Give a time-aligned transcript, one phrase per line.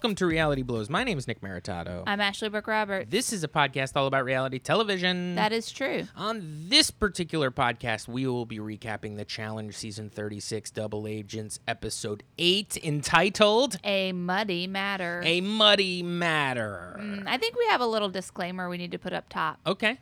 [0.00, 0.88] welcome to Reality Blows.
[0.88, 2.04] My name is Nick Maritato.
[2.06, 3.10] I'm Ashley Brooke Roberts.
[3.10, 5.34] This is a podcast all about reality television.
[5.34, 6.08] That is true.
[6.16, 12.22] On this particular podcast, we will be recapping the Challenge Season 36 Double Agents Episode
[12.38, 15.20] 8 entitled A muddy matter.
[15.22, 16.98] A Muddy Matter.
[16.98, 19.60] Mm, I think we have a little disclaimer we need to put up top.
[19.66, 19.98] Okay.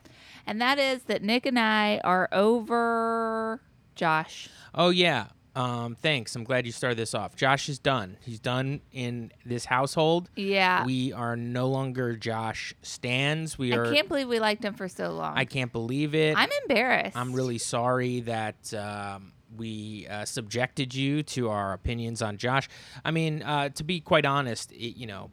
[0.47, 3.59] And that is that Nick and I are over
[3.95, 4.47] Josh.
[4.73, 5.25] Oh, yeah.
[5.59, 6.37] Um, thanks.
[6.37, 7.35] I'm glad you started this off.
[7.35, 8.15] Josh is done.
[8.21, 10.29] He's done in this household.
[10.37, 10.85] Yeah.
[10.85, 13.57] We are no longer Josh stands.
[13.57, 13.87] We are.
[13.87, 15.37] I can't believe we liked him for so long.
[15.37, 16.37] I can't believe it.
[16.37, 17.17] I'm embarrassed.
[17.17, 22.69] I'm really sorry that um, we uh, subjected you to our opinions on Josh.
[23.03, 25.29] I mean, uh, to be quite honest, it, you know,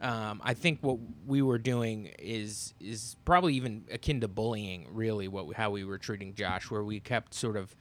[0.00, 4.88] um, I think what we were doing is is probably even akin to bullying.
[4.90, 7.76] Really, what how we were treating Josh, where we kept sort of.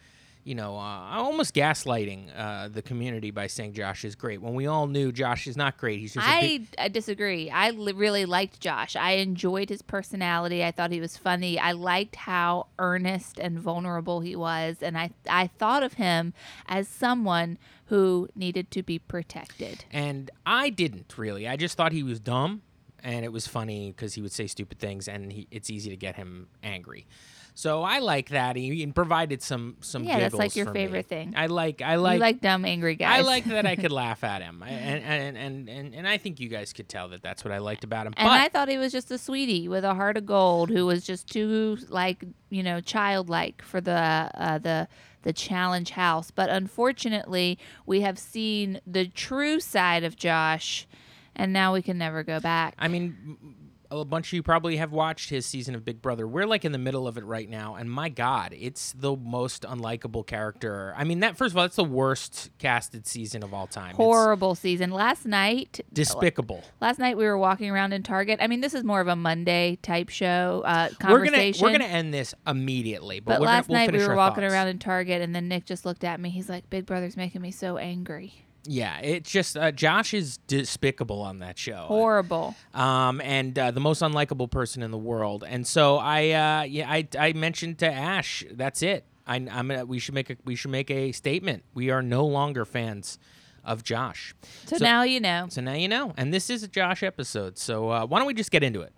[0.49, 4.65] You know, uh, almost gaslighting uh, the community by saying Josh is great when we
[4.65, 5.99] all knew Josh is not great.
[5.99, 7.51] He's just a I, big, I disagree.
[7.51, 8.95] I li- really liked Josh.
[8.95, 10.63] I enjoyed his personality.
[10.63, 11.59] I thought he was funny.
[11.59, 16.33] I liked how earnest and vulnerable he was, and I I thought of him
[16.67, 19.85] as someone who needed to be protected.
[19.91, 21.47] And I didn't really.
[21.47, 22.63] I just thought he was dumb,
[23.03, 25.95] and it was funny because he would say stupid things, and he, it's easy to
[25.95, 27.05] get him angry.
[27.59, 28.55] So I like that.
[28.55, 30.05] He, provided some some.
[30.05, 30.79] Yeah, that's like your for me.
[30.79, 31.33] favorite thing.
[31.35, 31.81] I like.
[31.81, 32.39] I like you like.
[32.39, 33.19] dumb, angry guys.
[33.19, 36.17] I like that I could laugh at him, I- and and, and and and I
[36.17, 38.13] think you guys could tell that that's what I liked about him.
[38.15, 40.85] And but I thought he was just a sweetie with a heart of gold who
[40.85, 44.87] was just too like you know childlike for the uh, the
[45.23, 46.31] the challenge house.
[46.31, 50.87] But unfortunately, we have seen the true side of Josh,
[51.35, 52.75] and now we can never go back.
[52.79, 56.27] I mean, a bunch of you probably have watched his season of Big Brother.
[56.27, 59.63] We're like in the middle of it right now, and my God, it's the most
[59.63, 60.93] unlikable character.
[60.95, 63.91] I mean, that first of all, it's the worst casted season of all time.
[63.91, 64.91] It's Horrible season.
[64.91, 66.63] Last night, despicable.
[66.81, 68.39] last night we were walking around in Target.
[68.41, 71.85] I mean, this is more of a Monday type show uh, We're gonna we're gonna
[71.85, 74.53] end this immediately, but, but we're last gonna, we'll night we were walking thoughts.
[74.53, 76.29] around in Target, and then Nick just looked at me.
[76.29, 81.21] He's like, "Big Brother's making me so angry." Yeah, it's just uh, Josh is despicable
[81.21, 81.85] on that show.
[81.87, 82.55] Horrible.
[82.73, 85.43] um, and uh, the most unlikable person in the world.
[85.47, 89.05] And so I, uh, yeah, I, I mentioned to Ash, that's it.
[89.25, 91.63] I, I'm, gonna, we should make a, we should make a statement.
[91.73, 93.17] We are no longer fans
[93.63, 94.33] of Josh.
[94.65, 95.47] So, So- now you know.
[95.49, 96.13] So now you know.
[96.17, 97.57] And this is a Josh episode.
[97.57, 98.91] So uh, why don't we just get into it?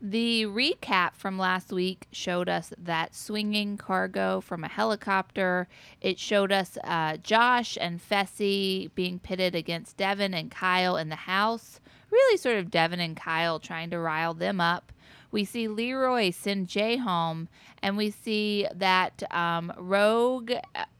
[0.00, 5.68] The recap from last week showed us that swinging cargo from a helicopter.
[6.02, 11.16] It showed us uh, Josh and Fessy being pitted against Devin and Kyle in the
[11.16, 11.80] house.
[12.10, 14.92] Really, sort of Devin and Kyle trying to rile them up.
[15.30, 17.48] We see Leroy send Jay home,
[17.82, 20.52] and we see that um, Rogue.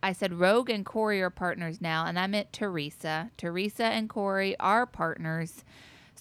[0.02, 3.30] I said Rogue and Cory are partners now, and I meant Theresa.
[3.36, 5.64] Theresa and Cory are partners.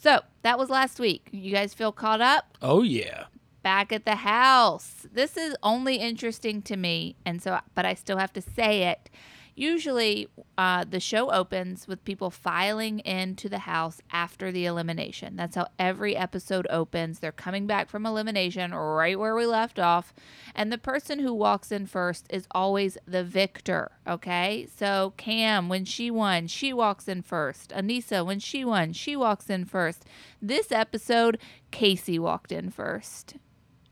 [0.06, 1.30] So that was last week.
[1.32, 2.60] You guys feel caught up?
[2.62, 3.24] Oh yeah.
[3.64, 5.08] Back at the house.
[5.12, 9.10] This is only interesting to me, and so, but I still have to say it.
[9.58, 10.28] Usually,
[10.58, 15.38] uh, the show opens with people filing into the house after the elimination.
[15.38, 17.20] That's how every episode opens.
[17.20, 20.14] They're coming back from elimination right where we left off.
[20.54, 23.92] And the person who walks in first is always the victor.
[24.06, 24.68] Okay.
[24.76, 27.70] So, Cam, when she won, she walks in first.
[27.70, 30.04] Aneesa, when she won, she walks in first.
[30.42, 31.38] This episode,
[31.72, 33.36] Kaycee walked in first.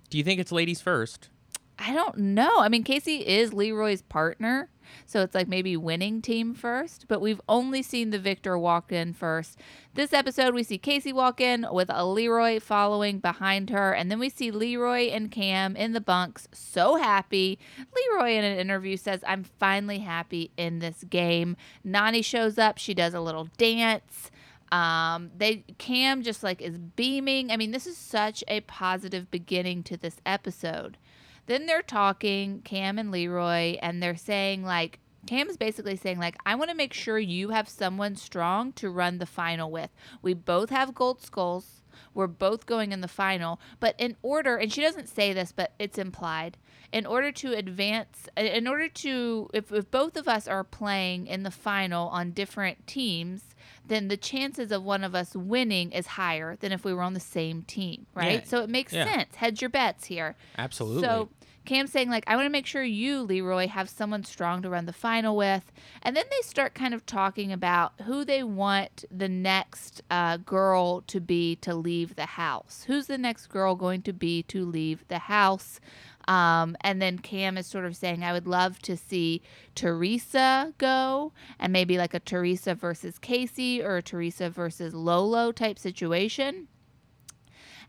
[0.10, 1.30] Do you think it's ladies first?
[1.80, 2.60] I don't know.
[2.60, 4.70] I mean, Kaycee is Leroy's partner,
[5.08, 9.14] so it's like maybe winning team first, but we've only seen the victor walk in
[9.14, 9.58] first.
[9.96, 14.20] This episode, we see Kaycee walk in with a Leroy following behind her, and then
[14.20, 17.58] we see Leroy and Cam in the bunks, so happy.
[17.96, 21.58] Leroy in an interview says, I'm finally happy in this game.
[21.86, 24.30] Nany shows up, she does a little dance.
[24.72, 27.52] Um, they Cam just like is beaming.
[27.52, 30.98] I mean, this is such a positive beginning to this episode.
[31.46, 36.36] Then they're talking, Cam and Leroy, and they're saying like Cam is basically saying like
[36.46, 39.90] I want to make sure you have someone strong to run the final with.
[40.22, 41.82] We both have gold skulls.
[42.14, 45.74] We're both going in the final, but in order, and she doesn't say this, but
[45.80, 46.58] it's implied.
[46.92, 51.44] In order to advance, in order to, if, if both of us are playing in
[51.44, 53.53] the final on different teams,
[53.86, 57.14] then the chances of one of us winning is higher than if we were on
[57.14, 58.42] the same team, right?
[58.42, 58.46] Yeah.
[58.50, 59.06] So it makes Yeah.
[59.06, 59.36] sense.
[59.36, 60.36] Hedge your bets here.
[60.58, 61.04] Absolutely.
[61.04, 61.30] So
[61.66, 64.86] Cam's saying like, I want to make sure you, Leroy, have someone strong to run
[64.86, 65.72] the final with.
[66.02, 71.02] And then they start kind of talking about who they want the next uh, girl
[71.08, 72.84] to be to leave the house.
[72.88, 75.80] Who's the next girl going to be to leave the house?
[76.28, 79.42] Um, and then Cam is sort of saying, I would love to see
[79.76, 85.78] Theresa go and maybe like a Theresa versus Kaycee or a Theresa versus Lolo type
[85.78, 86.68] situation.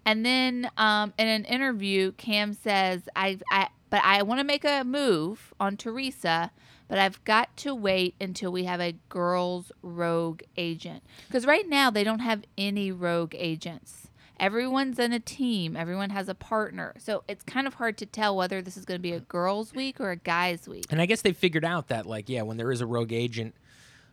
[0.07, 4.65] And then um, in an interview, Cam says, I, I but I want to make
[4.65, 6.51] a move on Theresa,
[6.89, 11.05] but I've got to wait until we have a girls rogue agent.
[11.29, 14.04] Because right now they don't have any rogue agents.
[14.41, 16.95] Everyone's in a team, everyone has a partner.
[16.99, 19.73] So it's kind of hard to tell whether this is going to be a girls'
[19.75, 20.87] week or a guys' week.
[20.91, 23.55] And I guess they figured out that, like, yeah, when there is a rogue agent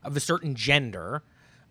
[0.03, 1.23] of a certain gender,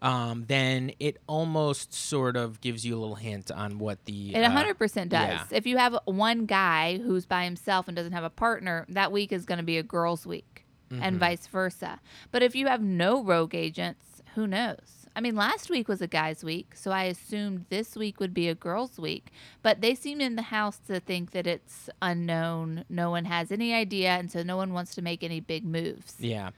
[0.02, 4.34] um, then it almost sort of gives you a little hint on what the.
[4.34, 5.10] It uh, 100% does.
[5.10, 5.44] yeah.
[5.50, 9.30] If you have one guy who's by himself and doesn't have a partner, that week
[9.32, 11.02] is going to be a girls' week Mm-hmm.
[11.04, 12.00] and vice versa.
[12.32, 14.99] But if you have no rogue agents, who knows?
[15.20, 18.48] I mean, last week was a guys' week, so I assumed this week would be
[18.48, 19.26] a girls' week.
[19.60, 22.86] But they seem in the house to think that it's unknown.
[22.88, 26.14] No one has any idea, and so no one wants to make any big moves.
[26.20, 26.52] Yeah.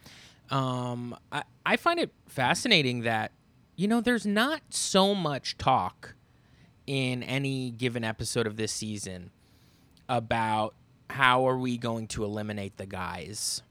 [0.49, 3.33] Um, I, I find it fascinating that,
[3.75, 6.15] you know, there's not so much talk
[6.87, 9.33] in any given episode of this season
[10.09, 10.77] about
[11.11, 13.65] how are we going to eliminate the guys.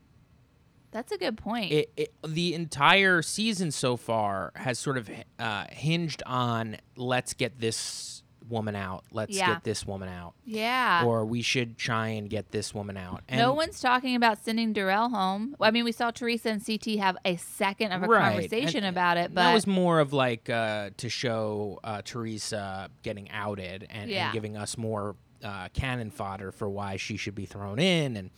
[0.92, 1.72] That's a good point.
[1.72, 5.10] It, it, the entire season so far has sort of
[5.40, 9.54] uh, hinged on let's get this woman out, let's Yeah.
[9.54, 11.06] get this woman out, yeah.
[11.06, 13.22] or we should try and get this woman out.
[13.30, 15.56] And no one's talking about sending Darrell home.
[15.62, 18.88] I mean, we saw Theresa and CT have a second of a Right, conversation and
[18.88, 23.88] about it, but that was more of like uh, to show uh, Theresa getting outed
[23.90, 24.26] and, Yeah.
[24.26, 28.32] and giving us more uh, cannon fodder for why she should be thrown in, and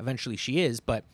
[0.00, 0.80] eventually she is.
[0.80, 1.04] But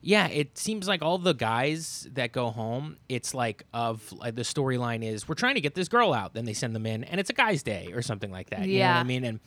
[0.00, 4.42] yeah, it seems like all the guys that go home, it's like of like the
[4.42, 7.18] storyline is we're trying to get this girl out, then they send them in, and
[7.20, 8.60] it's a guy's day or something like that.
[8.68, 9.00] You know what Yeah.
[9.00, 9.24] I mean?
[9.24, 9.40] And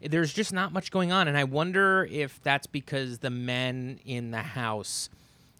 [0.00, 4.30] there's just not much going on, and I wonder if that's because the men in
[4.32, 5.08] the house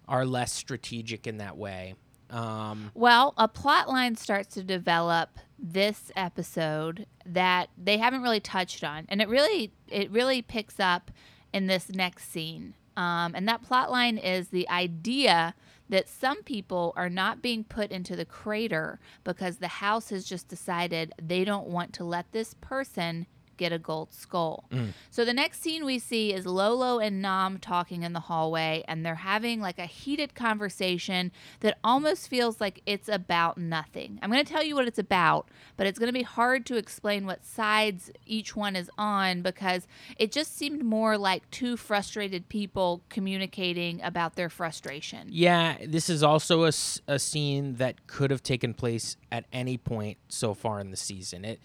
[0.06, 1.94] are less strategic in that way.
[2.28, 8.84] Um, Well, a plot line starts to develop this episode that they haven't really touched
[8.84, 11.10] on, and it really it really picks up
[11.52, 12.74] in this next scene.
[12.96, 15.54] Um, and that plot line is the idea
[15.88, 20.48] that some people are not being put into the crater because the house has just
[20.48, 24.64] decided they don't want to let this person get a gold skull.
[24.70, 24.92] Mm.
[25.10, 29.04] So the next scene we see is Lolo and Nam talking in the hallway, and
[29.04, 34.18] they're having like a heated conversation that almost feels like it's about nothing.
[34.22, 36.76] I'm going to tell you what it's about, but it's going to be hard to
[36.76, 39.86] explain what sides each one is on because
[40.18, 45.28] it just seemed more like two frustrated people communicating about their frustration.
[45.30, 46.72] yeah, this is also a,
[47.06, 51.44] a scene that could have taken place at any point so far in the season.
[51.44, 51.60] It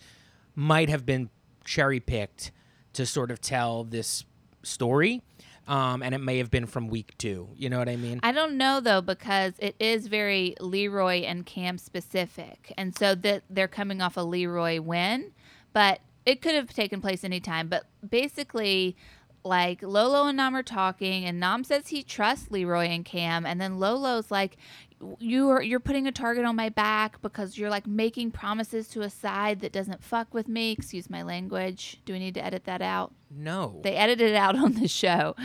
[0.56, 1.30] might have been
[1.70, 2.52] cherry picked
[2.94, 4.26] to sort of tell this
[4.64, 5.22] story,
[5.68, 7.48] um, and it may have been from week two.
[7.56, 8.20] You know what I mean?
[8.24, 13.44] I don't know though because it is very Leroy and Cam specific, and so that
[13.50, 15.32] they're coming off a Leroy win,
[15.72, 17.68] but it could have taken place anytime.
[17.68, 18.98] But basically,
[19.44, 23.62] like Lolo and Nam are talking, and Nam says he trusts Leroy and Cam, and
[23.62, 24.58] then Lolo's like,
[25.20, 29.02] "You are you're putting a target on my back because you're like making promises to
[29.02, 32.02] a side that doesn't fuck with me." Excuse my language.
[32.06, 33.14] Do we need to edit that out?
[33.32, 33.80] no.
[33.84, 35.36] They edited it out on the show.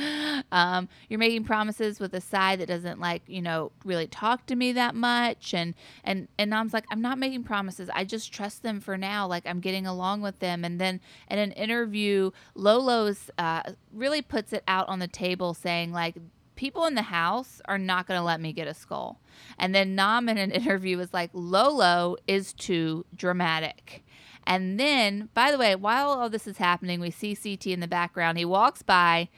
[0.52, 4.56] Um, you're making promises with a side that doesn't like, you know, really talk to
[4.56, 5.54] me that much.
[5.54, 7.90] And and and Nam's like, I'm not making promises.
[7.94, 9.26] I just trust them for now.
[9.26, 10.64] Like I'm getting along with them.
[10.64, 15.92] And then in an interview, Lolo's uh, really puts it out on the table, saying
[15.92, 16.16] like.
[16.56, 19.20] People in the house are not going to let me get a skull.
[19.58, 24.04] And then Nam in an interview was like, Lolo is too dramatic.
[24.46, 27.88] And then, by the way, while all this is happening, we see CT in the
[27.88, 28.37] background.
[28.38, 29.28] He walks by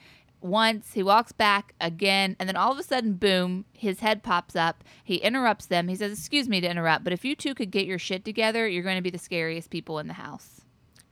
[0.41, 4.55] once, he walks back again, and then all of a sudden, boom, his head pops
[4.55, 4.83] up.
[5.03, 5.87] He interrupts them.
[5.87, 8.67] He says, Excuse me to interrupt, but if you two could get your shit together,
[8.67, 10.56] you're going to be the scariest people in the house.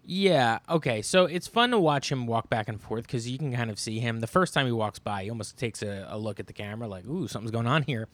[0.05, 0.59] Yeah.
[0.69, 1.01] Okay.
[1.01, 3.79] So it's fun to watch him walk back and forth because you can kind of
[3.79, 4.19] see him.
[4.19, 6.87] The first time he walks by, he almost takes a, a look at the camera,
[6.87, 8.07] like, "Ooh, something's going on here,"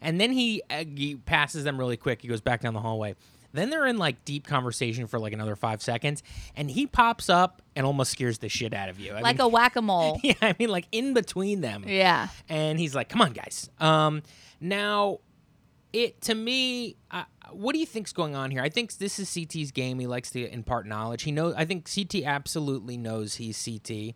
[0.00, 2.22] and then he, uh, he passes them really quick.
[2.22, 3.14] He goes back down the hallway.
[3.52, 6.22] Then they're in like deep conversation for like another five seconds,
[6.54, 9.12] and he pops up and almost scares the shit out of you.
[9.14, 10.20] I Like mean, a whack a mole.
[10.24, 12.28] yeah, I mean, like in between them yeah.
[12.48, 14.22] and he's like, "Come on, guys." Um,
[14.60, 15.20] now,
[15.92, 18.62] it to me, uh, what do you think's going on here?
[18.62, 19.98] I think this is CT's game.
[19.98, 21.22] He likes to impart knowledge.
[21.22, 21.54] He knows.
[21.56, 24.14] I think CT absolutely knows he's CT.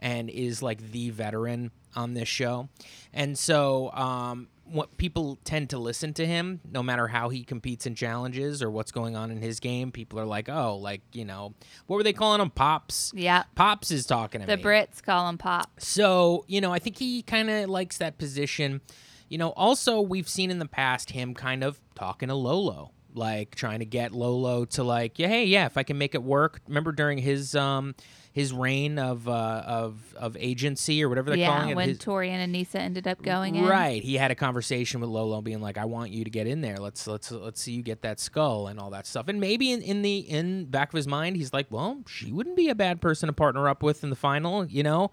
[0.00, 2.68] and is like the veteran on this show.
[3.12, 7.86] And so, um, what people tend to listen to him, no matter how he competes
[7.86, 9.92] in challenges or what's going on in his game.
[9.92, 11.54] People are like, oh, like you know,
[11.86, 12.50] what were they calling him?
[12.50, 13.12] Pops.
[13.14, 13.44] Yeah.
[13.54, 14.62] Pops is talking to The me.
[14.62, 15.70] Brits call him Pop.
[15.78, 18.80] So, you know, I think he kind of likes that position.
[19.28, 23.54] You know, also, we've seen in the past him kind of talking to Lolo, like
[23.54, 26.60] trying to get Lolo to, like, yeah, hey, yeah, if I can make it work.
[26.68, 27.94] Remember during his, um,
[28.32, 31.76] his reign of uh, of of agency or whatever they're calling Yeah, it.
[31.76, 33.64] when his- Tori and Aneesa ended up going in.
[33.64, 34.02] Right.
[34.02, 36.78] He had a conversation with Lolo being like, I want you to get in there.
[36.78, 39.28] Let's let's let's see you get that skull and all that stuff.
[39.28, 42.56] And maybe in, in the in back of his mind he's like, Well, she wouldn't
[42.56, 45.12] be a bad person to partner up with in the final, you know?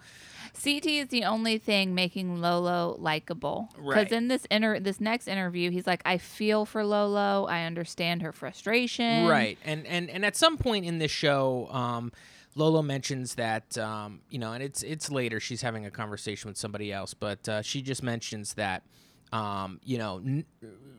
[0.54, 3.70] CT is the only thing making Lolo likable.
[3.76, 4.12] Because Right.
[4.12, 7.46] in this inter- this next interview, he's like, I feel for Lolo.
[7.46, 9.28] I understand her frustration.
[9.28, 9.58] Right.
[9.66, 12.12] And and and at some point in this show, um,
[12.56, 15.40] Lolo mentions that um, you know, and it's it's later.
[15.40, 18.84] She's having a conversation with somebody else, but uh, she just mentions that
[19.32, 20.46] um, you know n-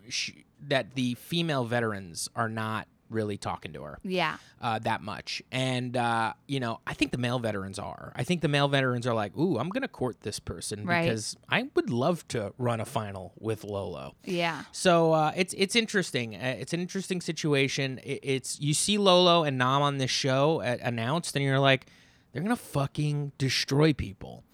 [0.09, 4.37] she, that the female veterans are not really talking to her Yeah.
[4.61, 8.12] uh, that much, and uh, you know, I think the male veterans are.
[8.16, 11.04] I think the male veterans are like, "Ooh, I'm gonna court this person Right.
[11.04, 14.64] because I would love to run a final with Lolo." Yeah.
[14.73, 16.35] So uh, it's it's interesting.
[16.37, 17.99] Uh, it's an interesting situation.
[18.04, 21.87] It, it's you see Lolo and Nam on this show uh, announced, and you're like,
[22.33, 24.45] they're gonna fucking destroy people.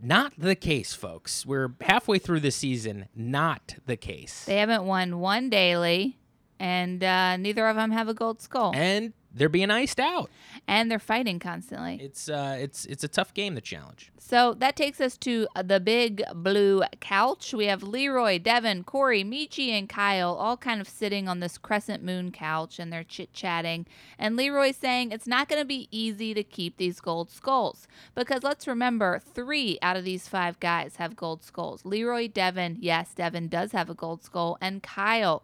[0.00, 1.46] Not the case, folks.
[1.46, 3.06] We're halfway through the season.
[3.14, 4.44] Not the case.
[4.44, 6.18] They haven't won one daily,
[6.60, 8.72] and uh, neither of them have a gold skull.
[8.74, 10.30] and they're being iced out.
[10.68, 11.98] and they're fighting constantly.
[12.00, 13.54] It's uh, it's it's a tough game.
[13.56, 14.12] The challenge.
[14.20, 17.52] So that takes us to uh, the big blue couch.
[17.52, 22.02] We have Leroy, Devin, Cory, Michi, and Kyle all kind of sitting on this crescent
[22.02, 23.86] moon couch and they're chit chatting.
[24.18, 28.42] And Leroy's saying it's not going to be easy to keep these gold skulls because
[28.44, 31.84] let's remember three out of these five guys have gold skulls.
[31.84, 35.42] Leroy, Devin, yes, Devin does have a gold skull, and Kyle.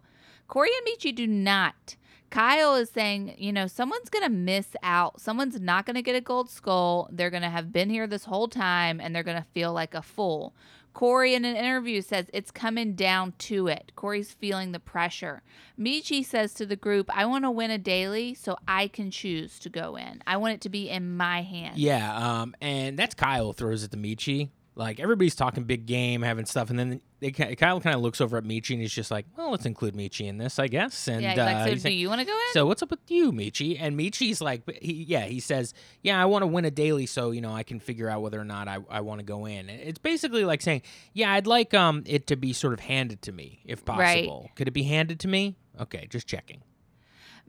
[0.51, 1.95] Cory and Michi do not.
[2.29, 5.21] Kyle is saying, you know, someone's going to miss out.
[5.21, 7.07] Someone's not going to get a gold skull.
[7.09, 9.93] They're going to have been here this whole time and they're going to feel like
[9.93, 10.53] a fool.
[10.93, 13.93] Cory in an interview says it's coming down to it.
[13.95, 15.41] Cory's feeling the pressure.
[15.79, 19.57] Michi says to the group, I want to win a daily so I can choose
[19.59, 20.21] to go in.
[20.27, 21.77] I want it to be in my hands.
[21.77, 24.49] Yeah, um, and that's Kyle throws it to Michi.
[24.75, 28.35] Like everybody's talking big game, having stuff, and then they, Kyle kind of looks over
[28.37, 31.21] at Michi and he's just like, "Well, let's include Michi in this, I guess." And
[31.21, 32.53] Yeah, he's uh, like, so he's do like, you want to go in?
[32.53, 33.77] so what's up with you, Michi?
[33.79, 37.31] And Michi's like, he, yeah, he says, yeah, I want to win a daily, so
[37.31, 39.69] you know I can figure out whether or not I, I want to go in.
[39.69, 40.81] It's basically like saying,
[41.13, 44.27] yeah, I'd like um it to be sort of handed to me if Right.
[44.27, 44.49] possible.
[44.55, 45.55] Could it be handed to me?
[45.79, 46.61] Okay, just checking.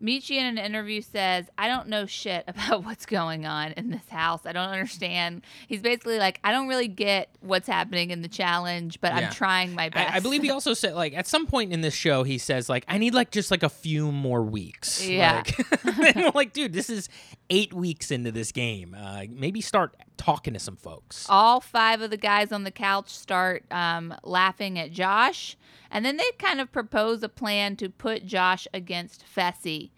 [0.02, 4.08] Michi in an interview says, I don't know shit about what's going on in this
[4.08, 4.40] house.
[4.44, 5.42] I don't understand.
[5.68, 9.26] He's basically like, I don't really get what's happening in the challenge, but Yeah.
[9.26, 10.12] I'm trying my best.
[10.12, 12.68] I, I believe he also said like at some point in this show he says
[12.68, 15.06] like I need like just like a few more weeks.
[15.06, 15.42] Yeah.
[15.84, 17.08] Like, like, dude, this is
[17.50, 18.96] eight weeks into this game.
[18.98, 21.26] Uh, maybe start talking to some folks.
[21.28, 25.56] all five of the guys on the couch start um, laughing at Josh,
[25.90, 29.90] and then they kind of propose a plan to put Josh against Fessy.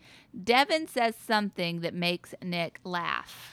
[0.43, 3.51] Devin says something that makes Nick laugh.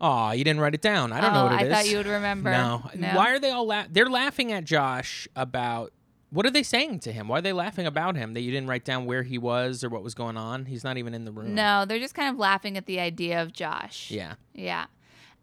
[0.00, 1.12] Aw, you didn't write it down.
[1.12, 1.72] I don't know Oh, what it I is.
[1.72, 2.50] thought you would remember.
[2.50, 2.82] No.
[2.94, 3.14] No.
[3.14, 5.92] Why are they all la- They're laughing at Josh about
[6.30, 7.28] what are they saying to him?
[7.28, 8.34] Why are they laughing about him?
[8.34, 10.66] That you didn't write down where he was or what was going on?
[10.66, 11.54] He's not even in the room.
[11.54, 14.10] No, they're just kind of laughing at the idea of Josh.
[14.10, 14.34] Yeah.
[14.52, 14.86] Yeah.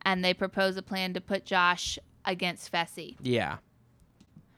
[0.06, 3.16] And they propose a plan to put Josh against Fessy.
[3.22, 3.58] Yeah.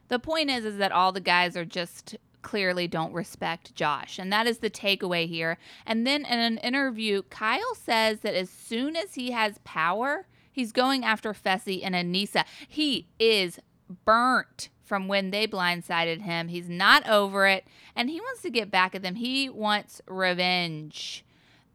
[0.07, 4.19] The point is is that all the guys are just clearly don't respect Josh.
[4.19, 5.57] And that is the takeaway here.
[5.85, 10.71] And then in an interview, Kyle says that as soon as he has power, he's
[10.71, 12.45] going after Fessy and Aneesa.
[12.67, 13.59] He is
[14.05, 16.47] burnt from when they blindsided him.
[16.47, 19.15] He's not over it and he wants to get back at them.
[19.15, 21.24] He wants revenge.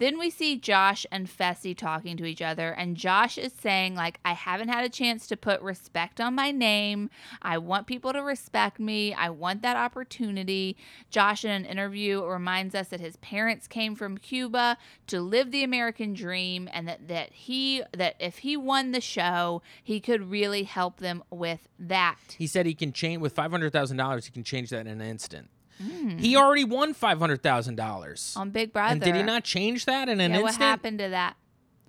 [0.00, 4.18] Then we see Josh and Fessy talking to each other, and Josh is saying, like,
[4.24, 7.10] I haven't had a chance to put respect on my name.
[7.42, 9.12] I want people to respect me.
[9.12, 10.78] I want that opportunity.
[11.10, 14.78] Josh, in an interview, reminds us that his parents came from Cuba
[15.08, 19.60] to live the American dream, and that, that he that if he won the show,
[19.84, 22.16] he could really help them with that.
[22.38, 24.24] He said he can change with five hundred thousand dollars.
[24.24, 25.50] He can change that in an instant.
[25.80, 26.18] Hmm.
[26.18, 28.34] He already won five hundred thousand dollars.
[28.36, 28.92] On Big Brother.
[28.92, 31.36] And did he not change that in an Yeah, what happened to that?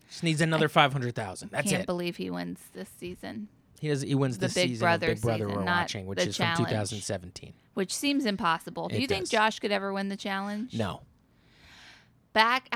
[0.09, 1.51] Just needs another five hundred thousand.
[1.51, 1.85] That's Can't it.
[1.85, 3.47] believe he wins this season.
[3.79, 4.01] He does.
[4.01, 6.55] He wins the the Big season Brother Big Brother season, we're watching, which is from
[6.55, 7.53] 2017.
[7.73, 8.87] which seems impossible.
[8.89, 9.29] Do It you think.
[9.29, 10.73] Josh could ever win the challenge?
[10.77, 11.01] No.
[12.33, 12.73] Back.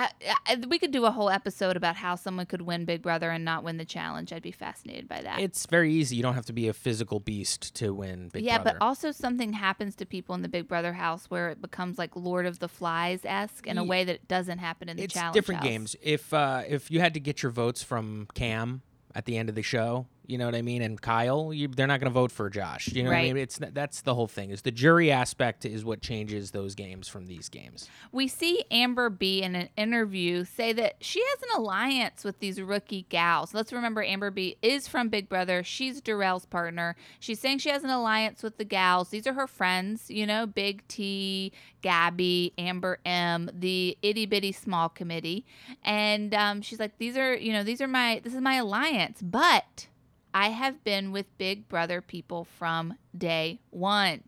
[0.68, 3.64] We could do a whole episode about how someone could win Big Brother and not
[3.64, 4.34] win the challenge.
[4.34, 5.40] I'd be fascinated by that.
[5.40, 6.16] It's very easy.
[6.16, 8.78] You don't have to be a physical beast to win Big yeah, Brother.
[8.80, 12.16] but also something happens to people in the Big Brother house where it becomes like
[12.16, 15.34] Lord of the Flies esque in a way that doesn't happen in the it's challenge.
[15.34, 15.70] different house.
[15.70, 15.96] games.
[16.02, 18.82] If uh, if you had to get your votes from Cam
[19.14, 21.88] at the end of the show, you know what I mean, and Kyle, you, they're
[21.88, 22.88] not going to vote for Josh.
[22.88, 23.38] You know what I mean?
[23.38, 24.50] It's that's the whole thing.
[24.50, 27.90] Is the jury aspect is what changes those games from these games.
[28.12, 32.62] We see Amber B in an interview say that she has an alliance with these
[32.62, 33.54] rookie gals.
[33.54, 35.64] Let's remember Amber B is from Big Brother.
[35.64, 36.96] She's Darrell's partner.
[37.20, 39.10] She's saying she has an alliance with the gals.
[39.10, 41.52] These are her friends, you know, Big T,
[41.82, 45.46] Gabby, Amber M, the itty bitty small committee.
[45.84, 49.22] And um, she's like, these are, you know, these are my, this is my alliance.
[49.22, 49.88] But
[50.36, 54.24] I have been with Big Brother people from day one.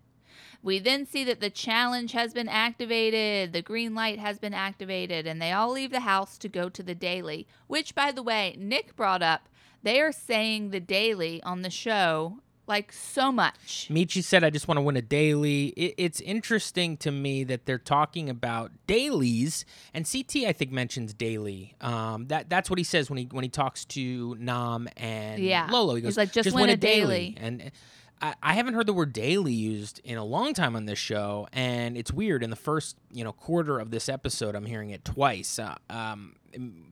[0.64, 5.28] We then see that the challenge has been activated, the green light has been activated,
[5.28, 7.46] and they all leave the house to go to the daily.
[7.68, 9.50] Which, by the way, Nick brought up.
[9.84, 13.88] They are saying the daily on the show like so much.
[13.90, 17.66] Michi said, "I just want to win a daily." It, it's interesting to me that
[17.66, 21.76] they're talking about dailies, and CT I think mentions daily.
[21.82, 25.68] Um, that that's what he says when he when he talks to Nam and Yeah.
[25.72, 25.96] Lolo.
[25.96, 27.72] He He's goes, like, "Just win a daily." and.
[28.20, 31.48] I I haven't heard the word daily used in a long time on this show,
[31.54, 32.42] and it's weird.
[32.42, 35.60] In the first, you know, quarter of this episode, I'm hearing it twice.
[35.60, 36.34] Uh, um,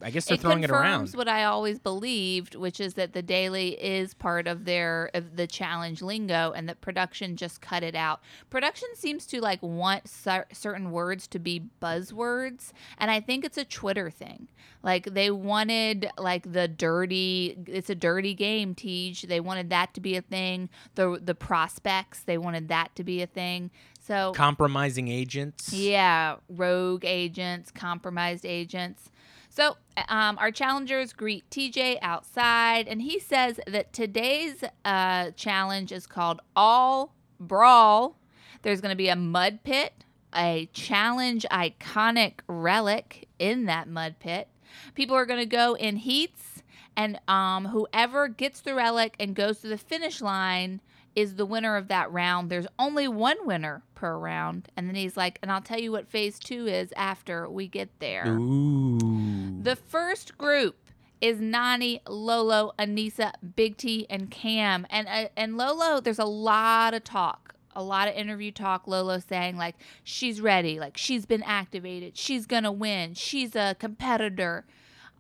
[0.01, 1.11] I guess they're it throwing it around.
[1.13, 5.47] what I always believed, which is that the daily is part of their of the
[5.47, 8.21] challenge lingo, and that production just cut it out.
[8.49, 13.57] Production seems to like want cer- certain words to be buzzwords, and I think it's
[13.57, 14.47] a Twitter thing.
[14.83, 18.75] Like they wanted like the dirty, it's a dirty game.
[18.75, 20.69] Tej, they wanted that to be a thing.
[20.95, 23.71] The the prospects, they wanted that to be a thing.
[23.99, 25.73] So Compromising agents.
[25.73, 29.09] yeah, rogue agents, compromised agents.
[29.55, 29.77] So,
[30.09, 36.41] um, our challengers greet TJ outside, and he says that today's uh, challenge is called
[36.57, 38.17] All Brawl.
[38.63, 39.93] There's going to be a mud pit,
[40.35, 44.49] a challenge iconic relic in that mud pit.
[44.93, 46.61] People are going to go in heats,
[46.97, 50.81] and um, whoever gets the relic and goes to the finish line
[51.15, 52.49] is the winner of that round.
[52.49, 54.69] There's only one winner per round.
[54.75, 57.89] And then he's like, and I'll tell you what phase two is after we get
[57.99, 58.27] there.
[58.27, 59.61] Ooh.
[59.61, 60.75] The first group
[61.21, 64.85] is Nany, Lolo, Aneesa, Big T, and Cam.
[64.89, 68.87] And uh, and Lolo, there's a lot of talk, a lot of interview talk.
[68.87, 74.65] Lolo saying like she's ready, like she's been activated, she's gonna win, she's a competitor.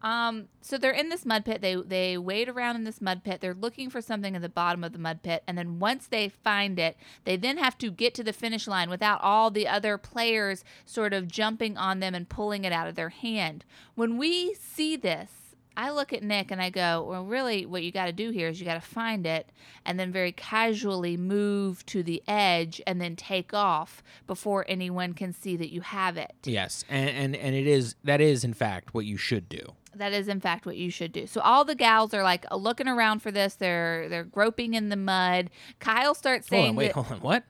[0.05, 1.61] Um, so they're in this mud pit.
[1.61, 3.41] They they wade around in this mud pit.
[3.41, 6.29] They're looking for something at the bottom of the mud pit, and then once they
[6.29, 9.97] find it, they then have to get to the finish line without all the other
[9.97, 13.65] players sort of jumping on them and pulling it out of their hand.
[13.95, 15.31] When we see this,
[15.75, 18.47] I look at Nick and I go, well, really, what you got to do here
[18.47, 19.49] is you got to find it
[19.85, 25.33] and then very casually move to the edge and then take off before anyone can
[25.33, 26.35] see that you have it.
[26.43, 29.73] Yes, and, and and it is that is in fact what you should do.
[29.97, 31.27] That is in fact what you should do.
[31.27, 33.55] So all the gals are like looking around for this.
[33.55, 35.49] They're they're groping in the mud.
[35.79, 37.19] Kyle starts saying, Hold on, wait, that- hold on.
[37.19, 37.43] What?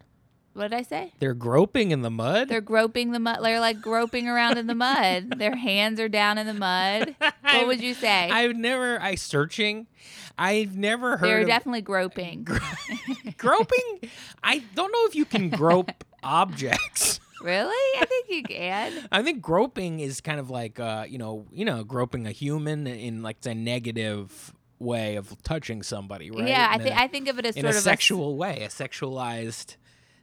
[0.54, 2.48] "What did I say?" They're groping in the mud.
[2.48, 3.40] They're groping the mud.
[3.44, 5.32] They're like groping around in the mud.
[5.38, 7.14] Their hands are down in the mud.
[7.44, 8.30] What would you say?
[8.32, 9.02] I've never.
[9.02, 9.88] I searching.
[10.38, 11.28] I've never heard.
[11.28, 12.48] They're of definitely groping.
[13.38, 14.10] groping.
[14.44, 15.92] I don't know if you can grope
[16.24, 17.20] objects.
[17.42, 18.00] Really?
[18.02, 19.08] I think you can.
[19.12, 22.88] I think groping is kind of like uh, you know, you know, groping a human
[22.88, 26.48] in like a negative way of touching somebody, right?
[26.48, 28.38] Yeah, I In think a- I think of it as in sort a of sexual
[28.38, 29.78] way, a sexualized,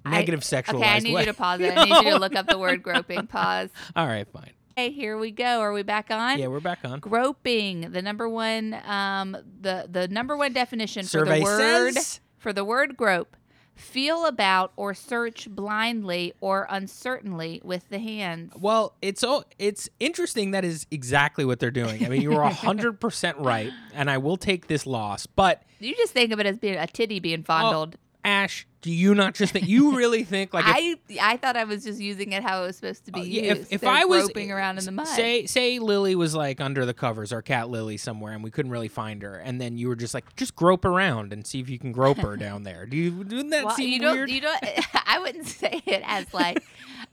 [0.05, 1.22] I- negative sexualized Okay, I need way.
[1.22, 1.77] you to pause it.
[1.77, 3.27] I need you to look up the word groping.
[3.29, 3.70] Pause.
[3.96, 4.51] All right, fine.
[4.77, 5.61] Hey, here we go.
[5.61, 6.38] Are we back on?
[6.38, 6.98] Yeah, we're back on.
[7.01, 12.20] groping the number one um the the number one definition Survey for the word says-
[12.38, 13.37] for the word grope
[13.75, 20.53] feel about or search blindly or uncertainly with the hands Well, it's oh, it's interesting.
[20.53, 22.05] That is exactly what they're doing.
[22.05, 25.27] I mean, you were hundred percent right, and I will take this loss.
[25.27, 28.93] But you just think of it as being a titty being oh, fondled Ash, do
[28.93, 32.01] you not just think you really think like if, I I thought I was just
[32.01, 33.61] using it how it was supposed to be Uh, used.
[33.63, 36.87] if, if I was groping around in the mud, say say Lily was like under
[36.87, 39.89] the covers, our cat Lily somewhere, and we couldn't really find her, and then you
[39.89, 42.87] were just like, just grope around and see if you can grope her down there.
[42.87, 43.13] Do you?
[43.13, 44.31] Wouldn't that well, seem you don't weird?
[44.31, 44.63] you don't.
[45.07, 46.63] I wouldn't say it as like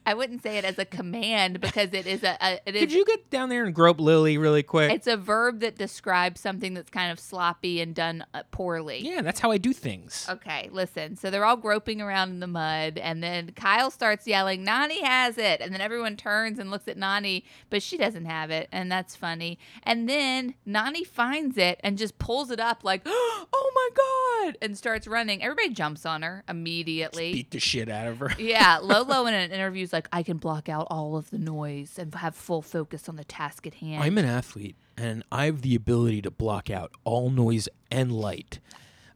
[0.06, 2.92] I wouldn't say it as a command because it is a, a it is Could
[2.92, 4.92] you get down there and grope Lily really quick?
[4.92, 8.98] it's a verb that describes something that's kind of sloppy and done uh, poorly.
[9.00, 10.26] yeah, that's how I do things.
[10.28, 11.16] Okay, listen.
[11.16, 15.36] So they're all groping around in the mud, and then Kyle starts yelling, Nany has
[15.38, 15.60] it.
[15.60, 18.68] And then everyone turns and looks at Nany, but she doesn't have it.
[18.72, 19.58] And that's funny.
[19.82, 24.76] And then Nany finds it and just pulls it up, like, oh my God, and
[24.76, 25.42] starts running.
[25.42, 27.32] Everybody jumps on her immediately.
[27.32, 28.30] Beat the shit out of her.
[28.38, 31.98] yeah, Lolo in an interview is like, I can block out all of the noise
[31.98, 34.02] and have full focus on the task at hand.
[34.02, 38.60] I'm an athlete, and I have the ability to block out all noise and light.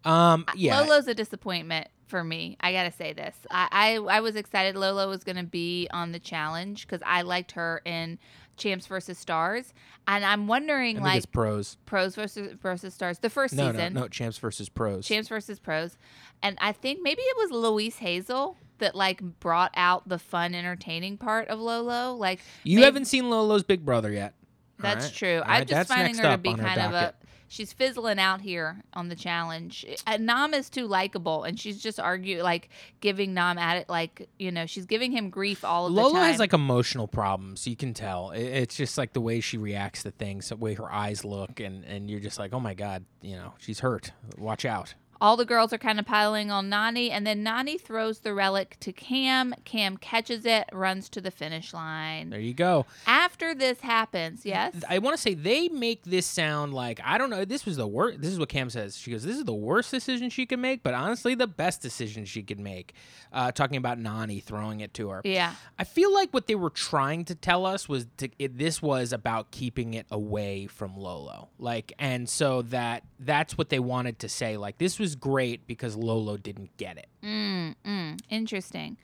[0.05, 2.57] Um, yeah, Lolo's a disappointment for me.
[2.61, 3.35] I gotta say this.
[3.51, 7.53] I I, I was excited Lolo was gonna be on the challenge because I liked
[7.53, 8.19] her in
[8.57, 9.73] Champs versus Stars,
[10.07, 11.79] and I'm wondering like it's pros.
[11.87, 14.09] pros versus versus stars the first No, season, no, no.
[14.09, 15.07] Champs versus pros.
[15.07, 15.97] Champs versus pros,
[16.43, 21.17] and I think maybe it was Louise Hazel that like brought out the fun, entertaining
[21.19, 22.15] part of Lolo.
[22.15, 24.35] Like you maybe- haven't seen Lolo's Big Brother yet.
[24.79, 25.15] That's right?
[25.15, 25.37] true.
[25.37, 27.15] All I'm right, just that's finding her to be kind of a.
[27.47, 29.87] She's fizzling out here on the challenge.
[30.09, 32.69] Uh, Nam is too likable, and she's just argue like
[33.01, 36.15] giving Nam at it like you know she's giving him grief all of the Lola
[36.15, 36.31] time.
[36.33, 37.69] has like emotional problems.
[37.69, 38.33] You can tell.
[38.33, 41.85] It's just like the way she reacts to things, the way her eyes look, and
[41.85, 44.11] and you're just like, oh my god, you know, she's hurt.
[44.37, 44.95] Watch out.
[45.21, 48.77] All the girls are kind of piling on Nany, and then Nany throws the relic
[48.81, 49.55] to Cam.
[49.65, 52.31] Cam catches it, runs to the finish line.
[52.31, 52.87] There you go.
[53.07, 57.31] After this happens, yes, I want to say they make this sound like I don't
[57.31, 57.45] know.
[57.45, 58.21] This was the worst.
[58.21, 58.97] This is what Cam says.
[58.97, 62.25] She goes, "This is the worst decision she could make, but honestly, the best decision
[62.25, 62.95] she could make."
[63.33, 65.21] Uh, talking about Nany throwing it to her.
[65.25, 68.81] yeah, I feel like what they were trying to tell us was to, it, this
[68.81, 71.49] was about keeping it away from Lolo.
[71.59, 74.57] Like, and so that that's what they wanted to say.
[74.57, 77.09] Like, this was great because Lolo didn't get it.
[77.23, 78.97] Mm, mm, interesting.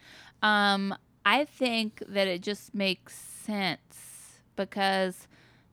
[0.43, 0.95] Um,
[1.27, 5.29] I think that it just makes sense because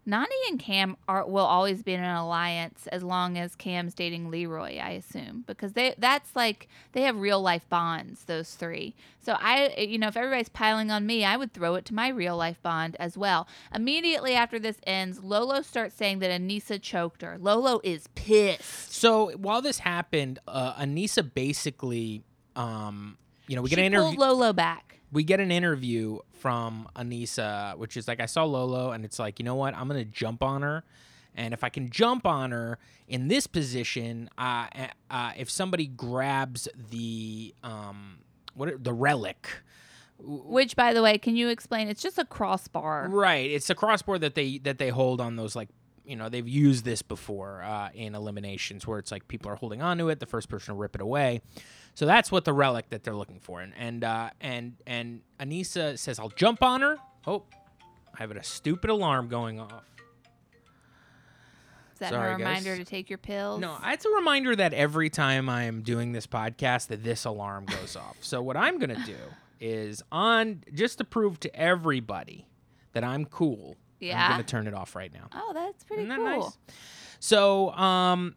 [0.07, 4.31] Nany and Cam are will always be in an alliance as long as Cam's dating
[4.31, 8.95] Leroy, I assume, because they that's like they have real life bonds, those three.
[9.19, 12.07] So I, you know, if everybody's piling on me, I would throw it to my
[12.07, 13.47] real life bond as well.
[13.75, 17.37] Immediately after this ends, Lolo starts saying that Aneesa choked her.
[17.37, 18.93] Lolo is pissed.
[18.93, 22.23] So while this happened, uh, Aneesa basically,
[22.55, 23.17] um,
[23.47, 24.17] you know, we get she an interview.
[24.17, 24.96] Lolo back.
[25.11, 29.39] We get an interview from Aneesa, which is like I saw Lolo, and it's like
[29.39, 30.83] you know what, I'm gonna jump on her,
[31.35, 34.67] and if I can jump on her in this position, uh,
[35.09, 38.19] uh, if somebody grabs the um,
[38.53, 39.47] what the relic.
[40.19, 41.89] Which, by the way, can you explain?
[41.89, 43.07] It's just a crossbar.
[43.07, 45.69] Right, it's a crossbar that they that they hold on those like
[46.07, 49.81] you know they've used this before uh, in eliminations where it's like people are holding
[49.81, 51.41] onto it, the first person to rip it away.
[51.97, 55.97] So that's what the relic that they're looking for, and and uh, and and Aneesa
[55.97, 57.41] says, "I'll jump on her." Oh,
[58.13, 59.83] I have a stupid alarm going off.
[61.93, 62.85] Is that Sorry, a reminder guys.
[62.85, 63.59] to take your pills?
[63.61, 67.65] No, it's a reminder that every time I am doing this podcast, that this alarm
[67.65, 68.17] goes off.
[68.21, 69.17] So what I'm gonna do
[69.59, 72.45] is on just to prove to everybody
[72.93, 73.75] that I'm cool.
[73.99, 74.23] Yeah.
[74.23, 75.29] I'm gonna turn it off right now.
[75.33, 76.41] Oh, that's pretty Isn't that cool.
[76.43, 76.57] nice?
[77.19, 78.35] So, um,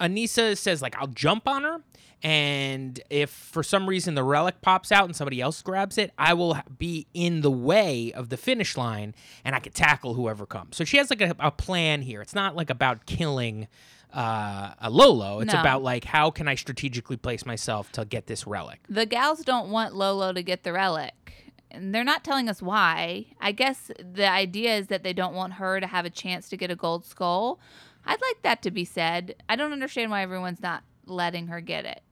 [0.00, 1.78] Aneesa says like I'll jump on her,
[2.22, 6.34] and if for some reason the relic pops out and somebody else grabs it, I
[6.34, 10.76] will be in the way of the finish line, and I could tackle whoever comes.
[10.76, 12.20] So she has like a, a plan here.
[12.22, 13.68] It's not like about killing.
[14.14, 15.40] Uh, a Lolo.
[15.40, 15.60] It's No.
[15.60, 18.80] about like how can I strategically place myself to get this relic.
[18.86, 21.54] The gals don't want Lolo to get the relic.
[21.70, 23.24] And they're not telling us why.
[23.40, 26.58] I guess the idea is that they don't want her to have a chance to
[26.58, 27.58] get a gold skull.
[28.04, 29.34] I'd like that to be said.
[29.48, 32.02] I don't understand why everyone's not letting her get it.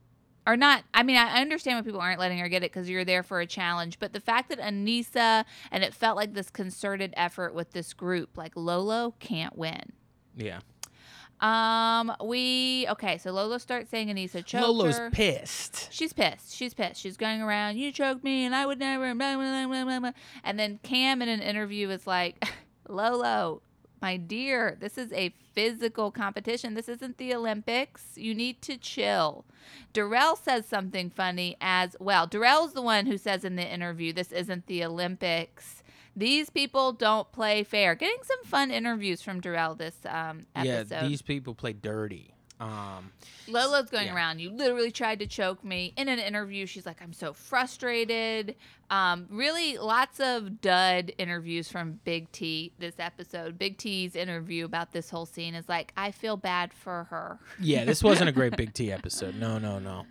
[0.47, 3.05] Or not, I mean, I understand why people aren't letting her get it because you're
[3.05, 3.99] there for a challenge.
[3.99, 8.37] But the fact that Aneesa, and it felt like this concerted effort with this group,
[8.39, 9.93] like Lolo can't win.
[10.35, 10.61] Yeah,
[11.41, 15.11] Um, we, okay, so Lolo starts saying Aneesa choked Lolo's her.
[15.11, 15.89] pissed.
[15.93, 16.55] She's pissed.
[16.55, 17.01] She's pissed.
[17.01, 19.15] She's going around, you choked me and I would never.
[19.15, 20.13] Blah, blah, blah, blah, blah.
[20.45, 22.43] And then Cam in an interview is like,
[22.89, 23.63] Lolo,
[24.01, 26.75] my dear, this is a physical competition.
[26.75, 28.03] This isn't the Olympics.
[28.17, 29.45] You need to chill.
[29.93, 32.27] Darrell says something funny as well.
[32.27, 35.83] Darrell's the one who says in the interview, this isn't the Olympics.
[36.17, 37.95] These people don't play fair.
[37.95, 40.95] Getting some fun interviews from Darrell this um, episode.
[40.95, 42.35] Yeah, these people play dirty.
[42.61, 43.11] Um,
[43.49, 44.15] Lolo's going Yeah.
[44.15, 44.39] around.
[44.41, 45.95] You literally tried to choke me.
[45.97, 48.55] In an interview, she's like, I'm so frustrated.
[48.91, 53.59] Um, really, lots of dud interviews from Big T this episode.
[53.59, 57.39] Big T's interview about this whole scene is like, I feel bad for her.
[57.59, 59.37] yeah, this wasn't a great Big T episode.
[59.37, 60.05] No, no, no.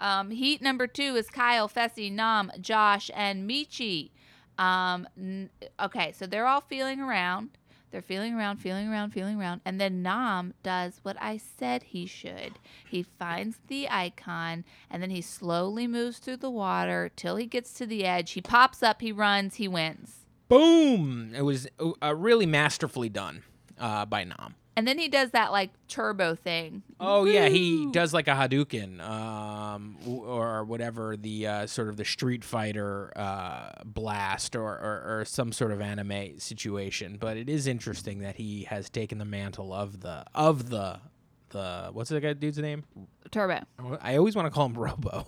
[0.00, 4.10] Um, heat number two is Kyle, Fessy, Nam, Josh, and Michi.
[4.58, 7.50] Um, n- okay, so they're all feeling around.
[7.90, 9.60] They're feeling around, feeling around, feeling around.
[9.64, 12.58] And then Nam does what I said he should.
[12.88, 17.72] He finds the icon and then he slowly moves through the water till he gets
[17.74, 18.32] to the edge.
[18.32, 20.26] He pops up, he runs, he wins.
[20.48, 21.32] Boom!
[21.34, 21.68] It was
[22.02, 23.42] uh, really masterfully done
[23.78, 24.54] uh, by Nam.
[24.80, 26.82] And then he does that like turbo thing.
[26.98, 32.04] Oh yeah, he does like a Hadouken, um, or whatever the uh, sort of the
[32.06, 37.18] Street Fighter uh, blast, or, or or some sort of anime situation.
[37.20, 40.98] But it is interesting that he has taken the mantle of the of the
[41.50, 42.84] the what's the guy dude's name?
[43.30, 43.60] Turbo.
[44.00, 45.26] I always want to call him Robo.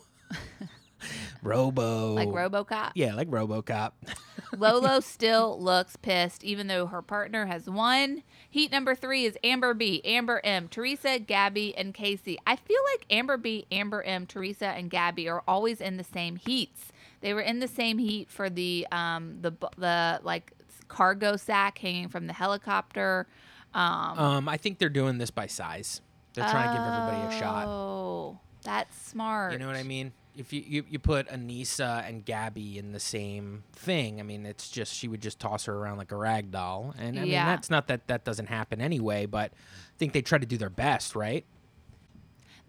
[1.43, 2.15] Robo.
[2.15, 2.93] Like Robocop.
[2.95, 3.93] Yeah, like RoboCop.
[4.57, 8.23] Lolo still looks pissed, even though her partner has won.
[8.53, 12.37] Heat number three is Amber B, Amber M, Theresa, Gabby, and Kaycee.
[12.47, 16.37] I feel like Amber B, Amber M, Theresa, and Gabby are always in the same
[16.37, 16.93] heats.
[17.23, 20.53] They were in the same heat for the um the the like
[20.88, 23.27] cargo sack hanging from the helicopter.
[23.73, 26.03] Um, Um, I think they're doing this by size.
[26.35, 27.67] They're trying to give everybody a shot.
[27.67, 29.55] Oh, that's smart.
[29.55, 30.12] You know what I mean?
[30.37, 34.71] If you, you, you put Aneesa and Gabby in the same thing, I mean, it's
[34.71, 37.68] just she would just toss her around like a rag doll, and I mean that's
[37.68, 39.27] not that that doesn't happen anyway.
[39.27, 41.45] But I think they try to do their best, right?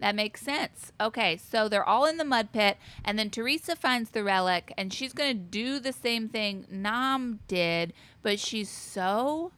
[0.00, 0.92] That makes sense.
[1.00, 4.92] Okay, so they're all in the mud pit, and then Theresa finds the relic, and
[4.92, 9.52] she's going to do the same thing Nam did, but she's so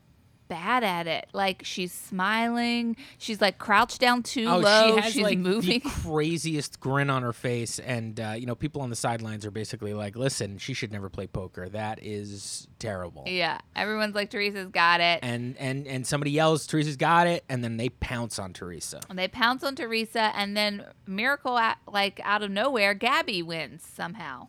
[0.48, 1.28] bad at it.
[1.32, 5.80] Like, she's smiling, she's like crouched down too oh, low, she has she's like moving.
[5.80, 9.50] the craziest grin on her face, and uh, you know, people on the sidelines are
[9.50, 11.68] basically like, "Listen, she should never play poker.
[11.68, 15.20] That is terrible." yeah, everyone's like, Theresa's got it.
[15.22, 19.00] And and and somebody yells, "Theresa's got it!" and then they pounce on Theresa.
[19.08, 23.84] And they pounce on Theresa, and then miracle, at, like out of nowhere, Gabby wins
[23.84, 24.48] somehow.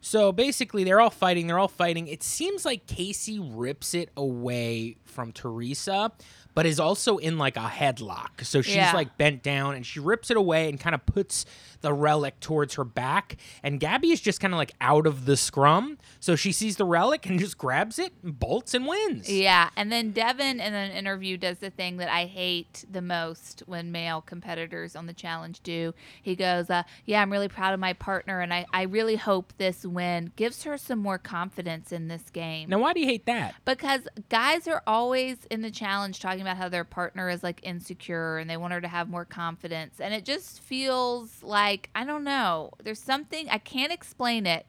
[0.00, 1.46] So basically, they're all fighting.
[1.48, 2.06] They're all fighting.
[2.08, 6.12] It seems like Kaycee rips it away from Theresa,
[6.54, 8.44] but is also in like a headlock.
[8.44, 8.92] So she's Yeah.
[8.94, 11.44] like bent down and she rips it away and kind of puts
[11.80, 13.36] the relic towards her back.
[13.62, 15.98] And Gabby is just kind of like out of the scrum.
[16.20, 19.30] So she sees the relic and just grabs it, and bolts, and wins.
[19.30, 23.62] Yeah, and then Devin in an interview does the thing that I hate the most
[23.66, 25.94] when male competitors on the challenge do.
[26.22, 29.52] He goes, uh, "Yeah, I'm really proud of my partner, and I, I really hope
[29.58, 33.26] this win gives her some more confidence in this game." Now, why do you hate
[33.26, 33.54] that?
[33.64, 38.38] Because guys are always in the challenge talking about how their partner is like insecure
[38.38, 40.00] and they want her to have more confidence.
[40.00, 44.66] And it just feels like, I don't know, there's something, I can't explain it,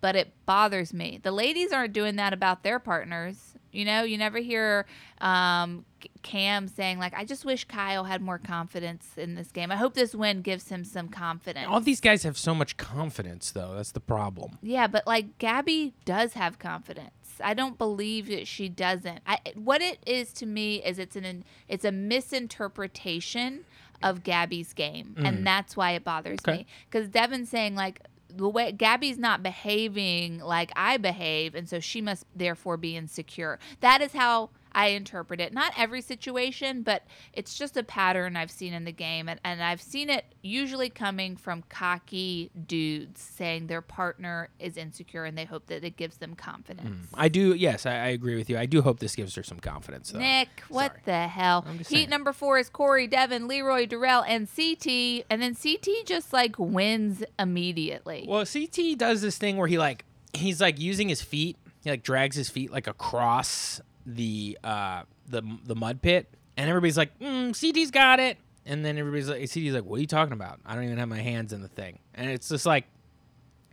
[0.00, 1.18] but it bothers me.
[1.22, 3.54] The ladies aren't doing that about their partners.
[3.72, 4.86] You know, you never hear
[5.20, 5.84] um,
[6.22, 9.70] Cam saying, like, I just wish Kyle had more confidence in this game.
[9.70, 11.66] I hope this win gives him some confidence.
[11.68, 13.74] All these guys have so much confidence, though.
[13.74, 14.58] That's the problem.
[14.62, 17.10] Yeah, but like Gabby does have confidence.
[17.42, 19.20] I don't believe that she doesn't.
[19.26, 23.64] I what it is to me is it's an it's a misinterpretation
[24.02, 25.44] of Gabby's game, and mm.
[25.44, 26.58] that's why it bothers Okay.
[26.58, 26.66] me.
[26.90, 32.00] Because Devin's saying like the way Gabby's not behaving like I behave, and so she
[32.00, 33.58] must therefore be insecure.
[33.80, 35.54] That is how I interpret it.
[35.54, 39.26] Not every situation, but it's just a pattern I've seen in the game.
[39.26, 45.24] And, and I've seen it usually coming from cocky dudes saying their partner is insecure
[45.24, 47.06] and they hope that it gives them confidence.
[47.06, 47.14] Mm.
[47.14, 48.58] I do, yes, I, I agree with you.
[48.58, 50.18] I do hope this gives her some confidence, though.
[50.18, 51.02] Nick, what Sorry.
[51.06, 51.62] the hell?
[51.62, 52.10] Heat saying.
[52.10, 55.24] number four is Cory, Devin, Leroy, Darrell, and CT.
[55.30, 58.26] And then CT just like wins immediately.
[58.28, 61.56] Well, CT does this thing where he like he's like using his feet.
[61.82, 66.96] He like drags his feet like across the uh the the mud pit, and everybody's
[66.96, 70.32] like, mm, "CT's got it." And then everybody's like, "CT's like, what are you talking
[70.32, 70.60] about?
[70.64, 72.84] I don't even have my hands in the thing." And it's just like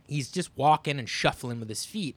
[0.06, 2.16] he's just walking and shuffling with his feet.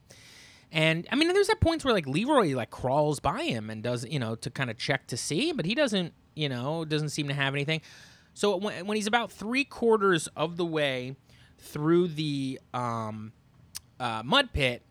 [0.71, 4.05] And I mean, there's at points where like Leroy like crawls by him and does
[4.05, 7.27] you know to kind of check to see, but he doesn't you know doesn't seem
[7.27, 7.81] to have anything.
[8.33, 11.15] So when, when he's about three quarters of the way
[11.57, 13.31] through the um,
[13.99, 14.83] uh, mud pit,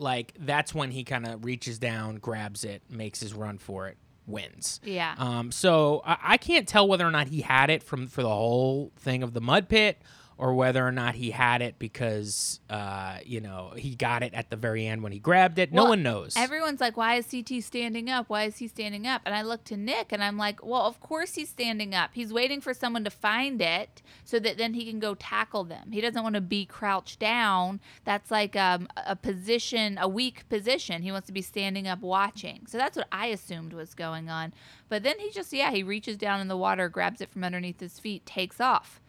[0.00, 3.98] like that's when he kind of reaches down, grabs it, makes his run for it,
[4.26, 4.80] wins.
[4.82, 5.14] Yeah.
[5.18, 8.28] Um, so I, I can't tell whether or not he had it from for the
[8.28, 10.02] whole thing of the mud pit,
[10.40, 14.48] or whether or not he had it because uh, you know he got it at
[14.48, 15.70] the very end when he grabbed it.
[15.70, 16.34] no one knows.
[16.34, 18.30] Everyone's like, why is CT standing up?
[18.30, 19.20] Why is he standing up?
[19.26, 22.10] And I look to Nick and I'm like, well, of course he's standing up.
[22.14, 25.92] He's waiting for someone to find it so that then he can go tackle them.
[25.92, 27.78] He doesn't want to be crouched down.
[28.04, 31.02] That's like um, a position, a weak position.
[31.02, 32.64] He wants to be standing up watching.
[32.66, 34.54] So that's what I assumed was going on.
[34.88, 37.80] But then he just, yeah, he reaches down in the water, grabs it from underneath
[37.80, 39.02] his feet, takes off.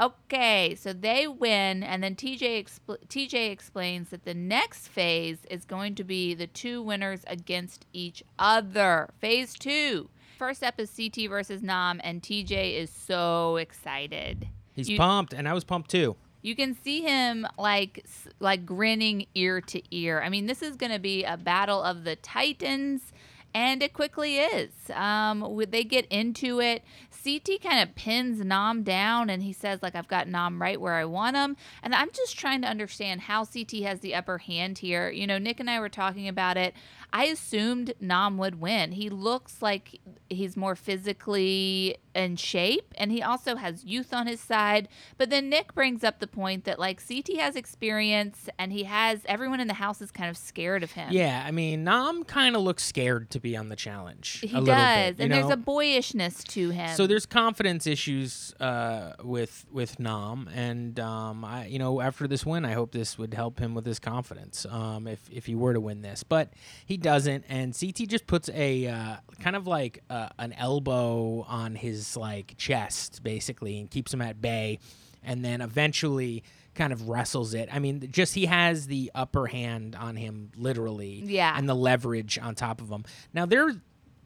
[0.00, 5.64] Okay, so they win, and then TJ expl- TJ explains that the next phase is
[5.64, 9.10] going to be the two winners against each other.
[9.20, 10.08] Phase two.
[10.38, 14.48] First up is CT versus Nam, and TJ is so excited.
[14.72, 16.16] He's You- pumped, and I was pumped too.
[16.40, 18.04] You can see him like
[18.40, 20.20] like grinning ear to ear.
[20.22, 23.12] I mean, this is going to be a battle of the titans,
[23.54, 24.72] and it quickly is.
[24.92, 26.82] Um, they get into it.
[27.22, 30.94] CT kind of pins Nam down, and he says like, "I've got Nam right where
[30.94, 34.78] I want him." And I'm just trying to understand how CT has the upper hand
[34.78, 35.10] here.
[35.10, 36.74] You know, Nick and I were talking about it.
[37.12, 38.92] I assumed Nam would win.
[38.92, 44.40] He looks like he's more physically in shape, and he also has youth on his
[44.40, 44.88] side.
[45.18, 49.20] But then Nick brings up the point that like CT has experience, and he has
[49.26, 51.12] everyone in the house is kind of scared of him.
[51.12, 54.40] Yeah, I mean, Nam kind of looks scared to be on the challenge.
[54.40, 56.96] he a little does, bit, and there's a boyishness to him.
[56.96, 62.44] So there's confidence issues uh, with with Nam, and um, I, you know, after this
[62.44, 64.66] win, I hope this would help him with his confidence.
[64.68, 66.52] Um, if if he were to win this, but
[66.86, 71.74] he doesn't, and CT just puts a uh, kind of like uh, an elbow on
[71.74, 74.78] his like chest, basically, and keeps him at bay,
[75.22, 76.42] and then eventually
[76.74, 77.68] kind of wrestles it.
[77.72, 81.54] I mean, just he has the upper hand on him, literally, Yeah.
[81.56, 83.04] and the leverage on top of him.
[83.34, 83.74] Now they're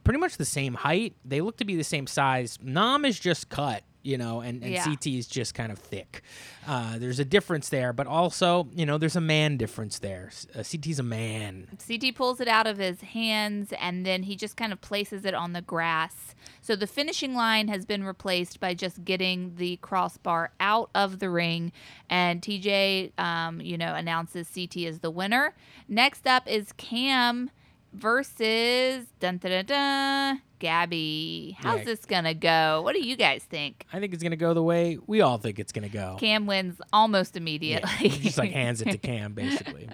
[0.04, 1.16] pretty much the same height.
[1.24, 2.58] They look to be the same size.
[2.62, 4.85] Nam is just cut, you know, and, and Yeah.
[4.85, 6.23] CT is just kind of thick.
[6.66, 10.31] Uh, there's a difference there, but also, you know, there's a man difference there.
[10.55, 11.66] Uh, CT's a man.
[11.87, 15.35] CT pulls it out of his hands and then he just kind of places it
[15.35, 16.35] on the grass.
[16.62, 21.31] So the finishing line has been replaced by just getting the crossbar out of the
[21.31, 21.73] ring.
[22.11, 25.55] And TJ, um, you know, announces CT as the winner.
[25.88, 27.51] Next up is Cam
[27.96, 31.56] versus dun dun dun, dun Gabby.
[31.61, 31.85] How's Yeah.
[31.85, 32.80] this gonna go?
[32.82, 33.85] What do you guys think?
[33.92, 36.16] I think it's gonna go the way we all think it's gonna go.
[36.18, 37.90] Cam wins almost Yeah, immediately.
[38.09, 39.88] he just like hands it to Cam, basically.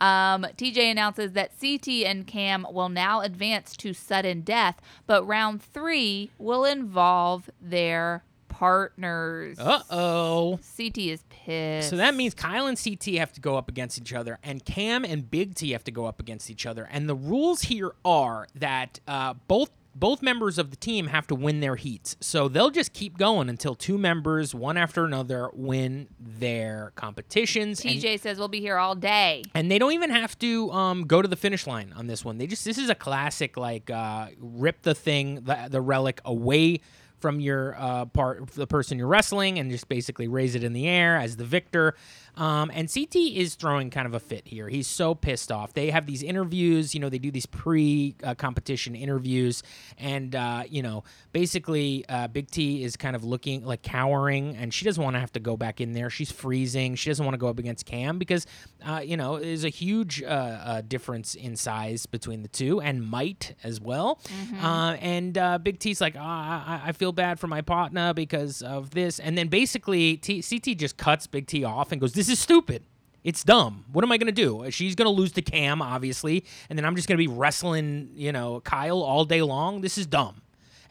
[0.00, 5.62] Um, TJ announces that CT and Cam will now advance to sudden death, but round
[5.62, 9.58] three will involve their partners.
[9.58, 10.58] Uh oh.
[10.76, 11.90] CT is pissed.
[11.90, 15.04] So that means Kyle and CT have to go up against each other, and Cam
[15.04, 16.88] and Big T have to go up against each other.
[16.90, 21.34] And the rules here are that uh, both both members of the team have to
[21.34, 22.16] win their heats.
[22.18, 27.84] So they'll just keep going until two members, one after another, win their competitions.
[27.84, 29.42] and- TJ says we'll be here all day.
[29.54, 32.38] and they don't even have to um, go to the finish line on this one.
[32.38, 36.80] They just this is a classic like uh, rip the thing the, the relic away
[37.22, 40.86] from your uh, part the person you're wrestling and just basically raise it in the
[40.88, 41.94] air as the victor.
[42.36, 44.68] Um, and CT is throwing kind of a fit here.
[44.68, 45.74] He's so pissed off.
[45.74, 49.62] They have these interviews, you know, they do these pre uh, competition interviews,
[49.98, 54.72] and uh, you know, basically, uh, Big T is kind of looking like cowering, and
[54.72, 56.08] she doesn't want to have to go back in there.
[56.10, 56.94] She's freezing.
[56.94, 58.46] She doesn't want to go up against Cam because,
[58.84, 63.06] uh, you know, there's a huge uh, uh, difference in size between the two and
[63.06, 64.20] might as well.
[64.60, 68.62] Uh, and uh, Big T's like, ah, I, I feel bad for my partner because
[68.62, 72.38] of this, and then basically, T- CT just cuts Big T off and goes, "This
[72.38, 72.84] is stupid."
[73.24, 73.84] It's dumb.
[73.92, 74.68] What am I going to do?
[74.70, 78.10] She's going to lose to Cam, obviously, and then I'm just going to be wrestling,
[78.14, 79.80] you know, Kyle all day long.
[79.80, 80.41] This is dumb.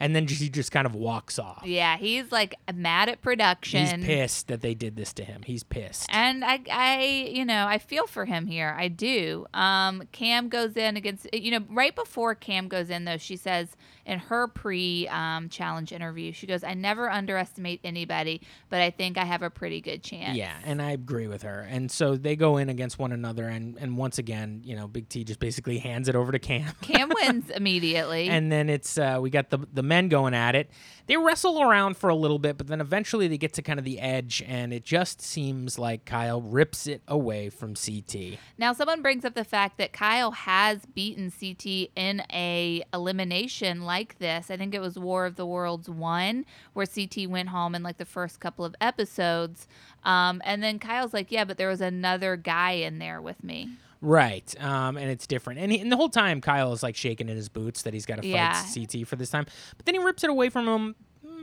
[0.02, 1.62] And then she just kind of walks off.
[1.64, 4.00] Yeah, he's like mad at production.
[4.00, 5.42] He's pissed that they did this to him.
[5.44, 6.06] He's pissed.
[6.10, 8.74] And I, I, you know, I feel for him here.
[8.76, 9.46] I do.
[9.54, 13.76] Um, Cam goes in against, you know, right before Cam goes in, though, she says
[14.04, 19.16] in her pre um, challenge interview, she goes, I never underestimate anybody, but I think
[19.16, 20.36] I have a pretty good chance.
[20.36, 21.60] Yeah, and I agree with her.
[21.60, 25.08] And so they go in against one another, and, and once again, you know, Big
[25.08, 26.72] T just basically hands it over to Cam.
[26.82, 28.28] Cam wins immediately.
[28.28, 30.70] and then it's uh, we got the the men going at it.
[31.06, 33.84] They wrestle around for a little bit, but then eventually they get to kind of
[33.84, 38.38] the edge, and it just seems like Kyle rips it away from CT.
[38.56, 44.18] Now, someone brings up the fact that Kyle has beaten CT in a elimination like
[44.18, 44.50] this.
[44.50, 47.98] I think it was War of the Worlds one, where CT went home in like
[47.98, 49.68] the first couple of episodes.
[50.04, 53.72] Um, and then Kyle's like, "Yeah, but there was another guy in there with me."
[54.04, 55.60] Right, um, and it's different.
[55.60, 58.04] And, he, and the whole time, Kyle is like shaking in his boots that he's
[58.04, 58.64] got to fight Yeah.
[58.74, 59.46] CT for this time.
[59.76, 60.96] But then he rips it away from him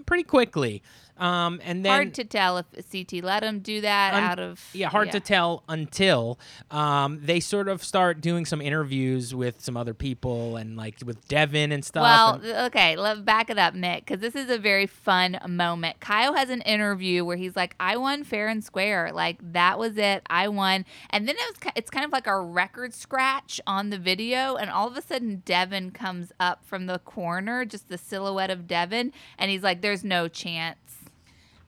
[0.06, 0.84] pretty quickly.
[1.19, 4.63] Um, and then Hard to tell if CT let him do that Un- out of
[4.73, 6.39] yeah, hard to tell until
[6.71, 11.28] um, they sort of start doing some interviews with some other people and like with
[11.28, 12.03] Devin and stuff.
[12.03, 15.99] Well, and- okay, let back it up, Nick, because this is a very fun moment.
[15.99, 19.97] Kyle has an interview where he's like, "I won fair and square, like that was
[19.97, 23.89] it, I won." And then it was, it's kind of like a record scratch on
[23.89, 27.97] the video, and all of a sudden, Devin comes up from the corner, just the
[27.97, 30.78] silhouette of Devin, and he's like, "There's no chance."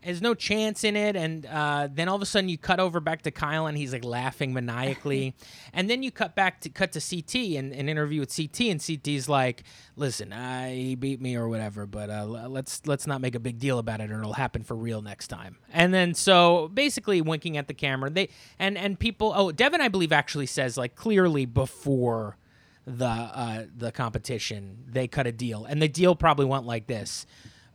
[0.03, 2.99] There's no chance in it, and uh, then all of a sudden you cut over
[2.99, 5.35] back to Kyle, and he's like laughing maniacally,
[5.73, 8.81] and then you cut back to cut to CT and an interview with CT, and
[8.81, 9.63] CT's like,
[9.95, 13.59] "Listen, uh, he beat me or whatever, but uh, let's let's not make a big
[13.59, 17.57] deal about it, or it'll happen for real next time." And then so basically winking
[17.57, 19.33] at the camera, they and and people.
[19.35, 22.37] Oh, Devin, I believe actually says like clearly before
[22.85, 27.25] the uh, the competition, they cut a deal, and the deal probably went like this.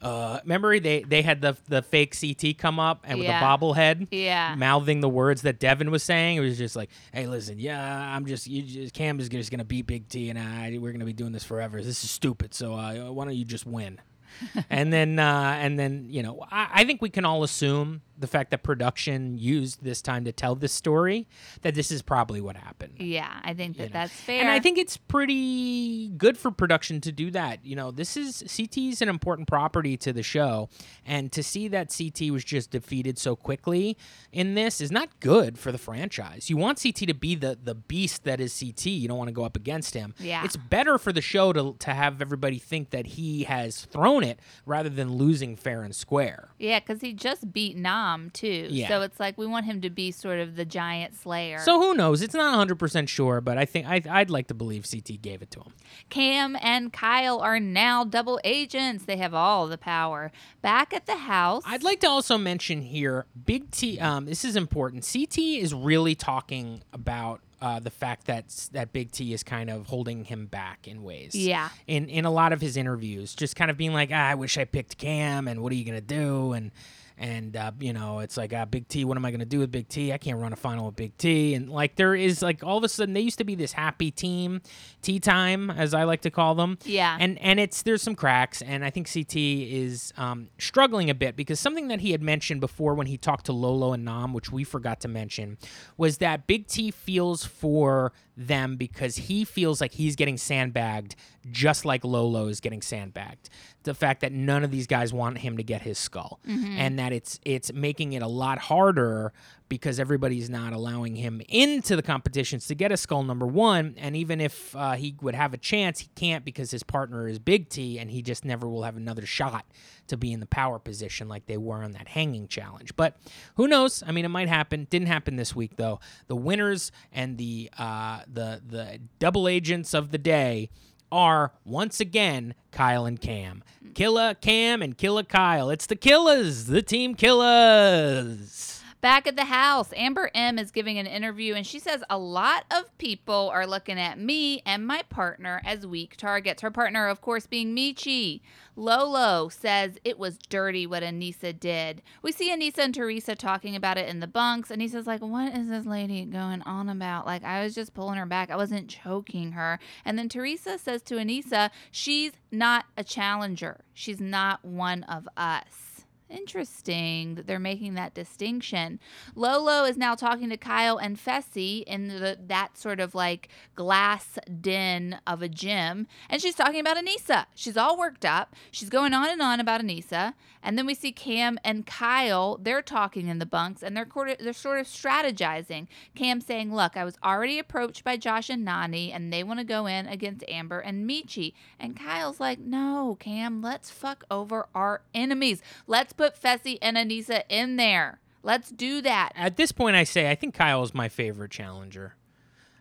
[0.03, 3.41] Uh, remember they they had the the fake CT come up and with Yeah.
[3.41, 4.55] a bobblehead, Yeah.
[4.55, 6.37] mouthing the words that Devin was saying.
[6.37, 9.65] It was just like, "Hey, listen, yeah, I'm just, you just Cam is just gonna
[9.65, 11.79] beat Big T, and I we're gonna be doing this forever.
[11.83, 12.53] This is stupid.
[12.55, 13.99] So uh, why don't you just win?"
[14.71, 18.27] and then uh, and then you know I, I think we can all assume the
[18.27, 21.27] fact that production used this time to tell this story
[21.62, 22.95] that this is probably what happened.
[22.99, 23.93] Yeah, I think that you know.
[23.93, 24.41] that's fair.
[24.41, 27.64] And I think it's pretty good for production to do that.
[27.64, 30.69] You know, this is CT is an important property to the show,
[31.05, 33.97] and to see that CT was just defeated so quickly
[34.33, 36.49] in this is not good for the franchise.
[36.51, 38.87] You want CT to be the the beast that is CT.
[38.87, 40.14] You don't want to go up against him.
[40.19, 40.45] Yeah.
[40.45, 44.41] It's better for the show to to have everybody think that he has thrown it
[44.64, 46.49] rather than losing fair and square.
[46.59, 48.69] yeah, because he just beat Nam too.
[48.71, 48.89] Yeah.
[48.89, 51.59] So it's like we want him to be sort of the giant slayer.
[51.59, 52.23] So who knows?
[52.23, 55.51] It's not 100% sure, but I think I, I'd like to believe CT gave it
[55.53, 55.73] to him.
[56.09, 59.05] Cam and Kyle are now double agents.
[59.05, 60.33] They have all the power.
[60.63, 61.63] Back at the house.
[61.67, 63.99] I'd like to also mention here, Big T.
[63.99, 65.09] Um, this is important.
[65.11, 69.87] CT is really talking about uh, the fact that that Big T is kind of
[69.87, 71.35] holding him back in ways.
[71.35, 71.71] Yeah.
[71.87, 74.59] In in a lot of his interviews, just kind of being like, ah, I wish
[74.59, 76.53] I picked Cam, and what are you gonna do?
[76.53, 76.71] And
[77.19, 79.05] and uh, you know, it's like, ah, Big T.
[79.05, 80.12] What am I gonna do with Big T?
[80.12, 81.55] I can't run a final with Big T.
[81.55, 84.11] And like, there is like all of a sudden, they used to be this happy
[84.11, 84.61] team,
[85.03, 86.79] tea time, as I like to call them.
[86.85, 87.17] Yeah.
[87.19, 91.37] And and it's there's some cracks, and I think CT is um, struggling a bit
[91.37, 94.53] because something that he had mentioned before when he talked to Lolo and Nam, which
[94.53, 95.59] we forgot to mention,
[95.97, 101.17] was that Big T feels for them because he feels like he's getting sandbagged
[101.51, 103.49] just like Lolo is getting sandbagged.
[103.87, 106.41] The fact that none of these guys want him to get his skull,
[106.78, 109.32] and that it's it's making it a lot harder
[109.68, 113.95] because everybody's not allowing him into the competitions to get a skull number one.
[113.99, 117.39] And even if uh, he would have a chance, he can't because his partner is
[117.39, 119.64] Big T, and he just never will have another shot
[120.09, 122.95] to be in the power position like they were on that hanging challenge.
[122.97, 123.16] But
[123.57, 124.03] who knows?
[124.07, 124.87] I mean, it might happen.
[124.91, 126.01] Didn't happen this week though.
[126.26, 130.70] The winners and the uh, the the double agents of the day
[131.11, 133.63] are once again Kyle and Cam.
[133.95, 135.71] Killa Cam and Killa Kyle.
[135.71, 138.76] It's the Killas, the team Killas.
[139.03, 142.65] Back at the house, Amber M is giving an interview and she says a lot
[142.71, 146.63] of people are looking at me and my partner as weak targets.
[146.63, 148.41] Her partner, of course, being Michi.
[148.75, 152.03] Lolo says it was dirty what Aneesa did.
[152.23, 154.71] We see Aneesa and Theresa talking about it in the bunks.
[154.71, 157.27] Aneesa's like, What is this lady going on about?
[157.27, 159.79] Like, I was just pulling her back, I wasn't choking her.
[160.05, 165.86] And then Theresa says to Aneesa, She's not a challenger, she's not one of us.
[166.29, 168.99] Interesting that they're making that distinction.
[169.37, 174.37] Lolo is now talking to Kyle and Fessy in the, that sort of like glass
[174.61, 177.47] den of a gym, and she's talking about Aneesa.
[177.55, 178.57] She's all worked up.
[178.72, 182.59] She's going on and on about Aneesa, and then we see Cam and Kyle.
[182.61, 184.09] They're talking in the bunks, and they're
[184.41, 185.87] they're sort of strategizing.
[186.16, 189.64] Cam saying, "Look, I was already approached by Josh and Nany, and they want to
[189.64, 195.03] go in against Amber and Michi." And Kyle's like, "No, Cam, let's fuck over our
[195.14, 195.62] enemies.
[195.87, 198.21] Let's put Fessy and Aneesa in there.
[198.43, 202.14] Let's do that." At this point, I say I think Kyle is my favorite challenger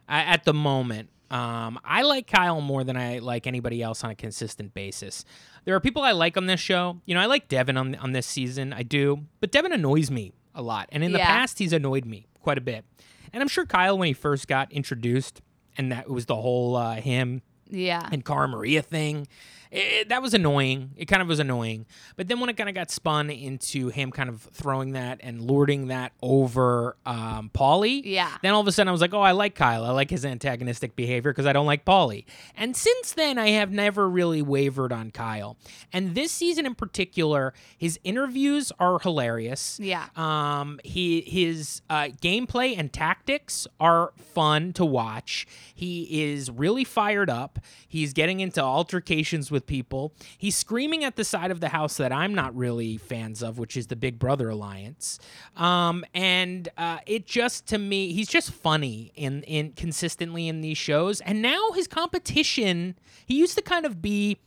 [0.07, 1.09] I, at the moment.
[1.31, 5.25] Um, I like Kyle more than I like anybody else on a consistent basis.
[5.65, 7.01] There are people I like on this show.
[7.05, 8.73] You know, I like Devin on on this season.
[8.73, 12.27] I do, but Devin annoys me a lot, and in the past, he's annoyed me
[12.41, 12.85] quite a bit.
[13.33, 15.41] And I'm sure Kyle, when he first got introduced,
[15.77, 18.07] and that was the whole uh, him Yeah.
[18.11, 19.27] and Cara Maria thing.
[19.75, 20.91] It, that was annoying.
[20.95, 21.85] It kind of was annoying.
[22.15, 25.41] But then when it kind of got spun into him kind of throwing that and
[25.41, 28.31] lording that over um, Paulie, Yeah.
[28.41, 29.83] then all of a sudden I was like, oh, I like Kyle.
[29.83, 32.25] I like his antagonistic behavior because I don't like Paulie.
[32.55, 35.57] And since then, I have never really wavered on Kyle.
[35.91, 39.79] And this season in particular, his interviews are hilarious.
[39.81, 40.05] Yeah.
[40.15, 45.45] Um, he his uh, gameplay and tactics are fun to watch.
[45.73, 47.59] He is really fired up.
[47.87, 50.13] He's getting into altercations with people.
[50.37, 53.75] He's screaming at the side of the house that I'm not really fans of, which
[53.77, 55.19] is the Big Brother alliance.
[55.55, 60.77] Um, and uh, it just to me, he's just funny in in consistently in these
[60.77, 61.21] shows.
[61.21, 62.95] And now his competition,
[63.25, 64.37] he used to kind of be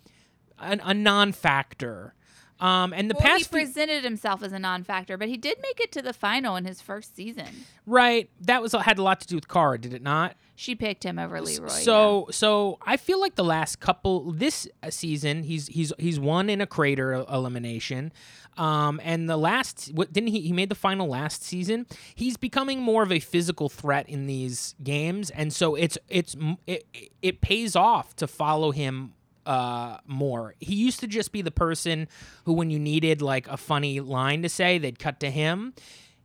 [0.59, 2.15] an, a non-factor
[2.61, 5.59] Um, and the Well, he past few- presented himself as a non-factor, but he did
[5.63, 7.47] make it to the final in his first season.
[7.87, 10.35] right, that was had a lot to do with Cara, did it not?
[10.59, 11.69] She picked him over Leroy.
[11.69, 16.61] So so I feel like the last couple this season he's he's he's won in
[16.61, 18.13] a crater elimination.
[18.57, 21.87] Um, and the last what didn't he he made the final last season.
[22.13, 26.35] He's becoming more of a physical threat in these games and so it's it's
[26.67, 26.85] it,
[27.23, 29.15] it pays off to follow him
[29.47, 30.57] uh, more.
[30.59, 32.09] He used to just be the person
[32.47, 35.73] who, when you needed like a funny line to say, they'd cut to him.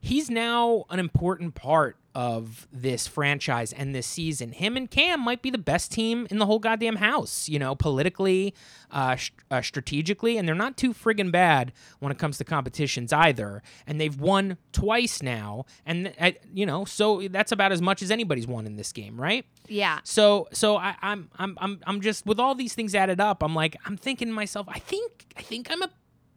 [0.05, 4.51] He's now an important part of this franchise and this season.
[4.51, 7.73] Him and Cam might be the best team in the whole goddamn house, you know,
[7.73, 8.53] politically,
[8.91, 13.13] uh, sh- uh, strategically, and they're not too friggin' bad when it comes to competitions
[13.13, 13.63] either.
[13.87, 18.11] And they've won twice now, and uh, you know, so that's about as much as
[18.11, 19.45] anybody's won in this game, right?
[19.69, 23.41] yeah, So so I, I'm I'm I'm I'm just with all these things added up,
[23.41, 25.89] I'm like I'm thinking to myself, I think I think I'm a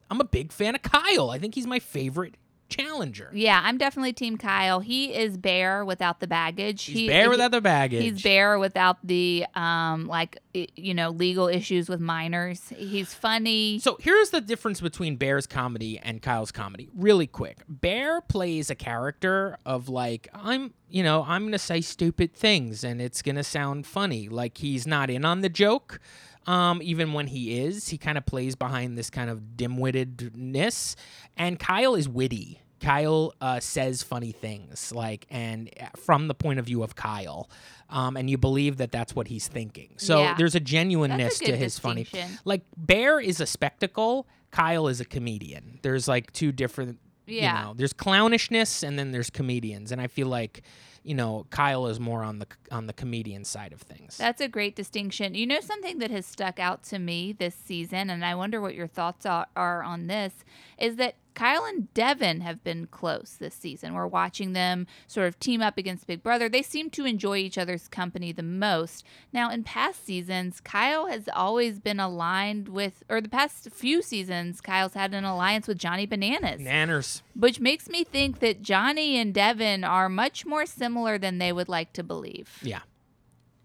[0.09, 1.31] I'm a big fan of Kyle.
[1.31, 2.37] I think he's my favorite
[2.69, 3.31] challenger.
[3.33, 4.81] yeah, I'm definitely Team Kyle.
[4.81, 6.85] He is Bear without the baggage.
[6.85, 8.03] He's he, bare he- without the baggage.
[8.03, 12.73] He's Bear without the um like you know legal issues with minors.
[12.77, 13.79] He's funny.
[13.79, 16.89] So here's the difference between Bear's comedy and Kyle's comedy.
[16.95, 17.59] Really quick.
[17.69, 23.01] Bear plays a character of like, I'm, you know, I'm to say stupid things and
[23.01, 24.29] it's to sound funny.
[24.29, 26.01] Like he's not in on the joke.
[26.47, 30.95] Um, even when he is, he kind of plays behind this kind of dim-wittedness.
[31.37, 32.61] And Kyle is witty.
[32.79, 37.49] Kyle uh, says funny things, like, and uh, from the point of view of Kyle,
[37.89, 39.95] um, and you believe that that's what he's thinking.
[39.97, 40.35] So Yeah.
[40.37, 42.07] there's a genuineness a to his funny.
[42.45, 45.79] Like Bear is a spectacle, Kyle is a comedian.
[45.83, 46.99] There's like two different.
[47.27, 47.61] Yeah.
[47.61, 50.63] You know, there's clownishness and then there's comedians, and I feel like,
[51.07, 54.17] you know, Kyle is more on the on the comedian side of things.
[54.17, 55.37] That's a great distinction.
[55.37, 58.75] You know, something that has stuck out to me this season, and I wonder what
[58.75, 60.35] your thoughts are, are on this,
[60.79, 63.93] is that Kyle and Devin have been close this season.
[63.93, 66.49] We're watching them sort of team up against Big Brother.
[66.49, 69.05] They seem to enjoy each other's company the most.
[69.35, 74.63] Now, in past seasons, Kyle has always been aligned with, or the past few seasons,
[74.63, 77.21] Kyle's had an alliance with Johnny Bananas Nanners.
[77.35, 81.69] which makes me think that Johnny and Devin are much more similar than they would
[81.69, 82.59] like to believe.
[82.63, 82.81] Yeah.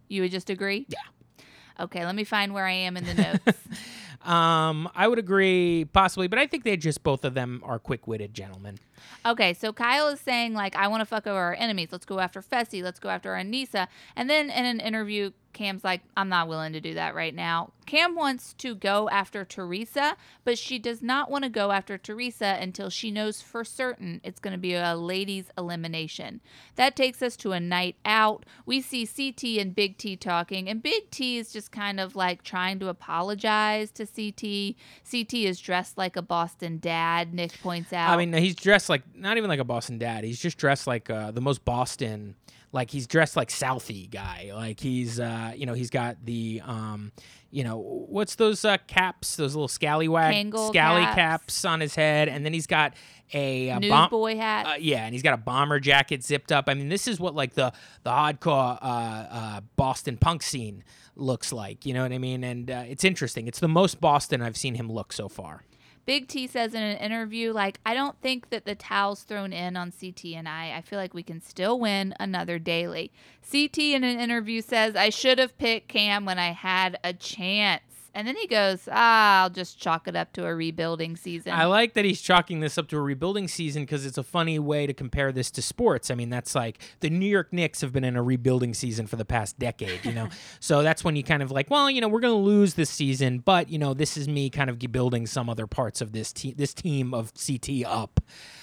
[0.09, 0.87] You would just agree?
[0.89, 1.45] Yeah.
[1.79, 3.59] Okay, let me find where I am in the notes.
[4.23, 8.33] Um, I would agree possibly, but I think they just both of them are quick-witted
[8.33, 8.77] gentlemen.
[9.25, 11.89] okay, so Kyle is saying like, "I want to fuck over our enemies.
[11.91, 12.83] Let's go after Fessy.
[12.83, 16.81] Let's go after Aneesa." And then in an interview, Cam's like, "I'm not willing to
[16.81, 21.43] do that right now." Cam wants to go after Theresa, but she does not want
[21.43, 25.51] to go after Theresa until she knows for certain it's going to be a ladies'
[25.57, 26.39] elimination.
[26.75, 28.45] That takes us to a night out.
[28.65, 32.43] We see CT and Big T talking, and Big T is just kind of like
[32.43, 34.75] trying to apologize to CT.
[35.09, 38.11] CT is dressed like a Boston dad, Nick points out.
[38.11, 40.23] I mean, he's dressed like not even like a Boston dad.
[40.23, 42.35] He's just dressed like uh, the most Boston.
[42.73, 44.51] Like he's dressed like Southie guy.
[44.53, 47.11] Like he's, uh, you know, he's got the, um,
[47.51, 49.35] you know, what's those uh, caps?
[49.35, 51.15] Those little scallywag scally caps.
[51.15, 51.65] caps.
[51.65, 52.93] on his head, and then he's got
[53.33, 53.81] a, bomb.
[53.81, 54.65] newsboy hat.
[54.65, 56.65] Uh, yeah, and he's got a bomber jacket zipped up.
[56.69, 60.83] I mean, this is what like the the hardcore uh, uh, Boston punk scene
[61.15, 61.85] looks like.
[61.85, 62.43] You know what I mean?
[62.43, 63.47] And uh, it's interesting.
[63.47, 65.63] It's the most Boston I've seen him look so far.
[66.05, 69.77] Big T says in an interview, like, I don't think that the towel's thrown in
[69.77, 70.73] on CT and I.
[70.75, 73.11] I feel like we can still win another daily.
[73.49, 77.83] CT in an interview says, I should have picked Cam when I had a chance.
[78.13, 81.53] And then he goes, ah, I'll just chalk it up to a rebuilding season.
[81.53, 84.59] I like that he's chalking this up to a rebuilding season because it's a funny
[84.59, 86.11] way to compare this to sports.
[86.11, 89.15] I mean, that's like the New York Knicks have been in a rebuilding season for
[89.15, 90.27] the past decade, you know?
[90.59, 92.89] so that's when you kind of like, well, you know, we're going to lose this
[92.89, 96.33] season, but, you know, this is me kind of building some other parts of this,
[96.33, 98.19] te- this team of CT up.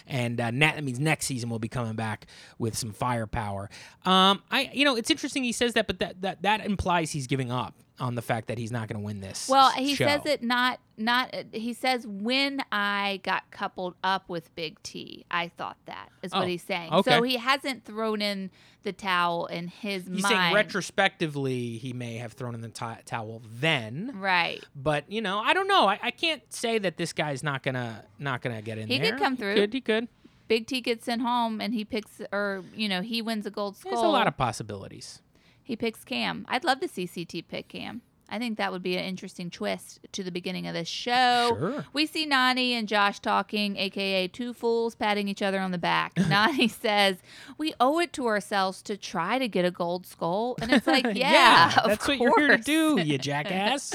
[0.06, 2.26] And uh, that means next season we'll be coming back
[2.58, 3.70] with some firepower.
[4.04, 7.26] Um, I, you know, it's interesting he says that, but that, that, that implies he's
[7.26, 9.48] giving up on the fact that he's not going to win this.
[9.48, 10.06] well, he show.
[10.06, 15.48] says it not not he says when I got coupled up with Big T, I
[15.56, 16.92] thought that is Oh, what he's saying.
[16.92, 17.10] okay.
[17.10, 18.50] So he hasn't thrown in
[18.84, 20.26] the towel in his He's mind.
[20.26, 24.62] saying retrospectively, he may have thrown in the ti- towel then, Right.
[24.74, 25.86] but you know, I don't know.
[25.88, 29.12] I, I can't say that this guy's not gonna not gonna get in He there.
[29.12, 29.54] could come through.
[29.54, 29.74] He could.
[29.74, 30.08] He could.
[30.48, 33.76] Big T gets sent home and he picks, or you know, he wins a gold
[33.76, 33.92] skull.
[33.92, 35.20] There's a lot of possibilities.
[35.68, 36.46] He picks Cam.
[36.48, 38.00] I'd love to see CT pick Cam.
[38.30, 41.56] I think that would be an interesting twist to the beginning of this show.
[41.58, 41.84] Sure.
[41.92, 46.14] We see Nany and Josh talking, aka two fools patting each other on the back.
[46.16, 47.16] Nany says,
[47.56, 51.06] "We owe it to ourselves to try to get a gold skull," and it's like,
[51.14, 53.94] yeah, of that's what you're here to do, you jackass.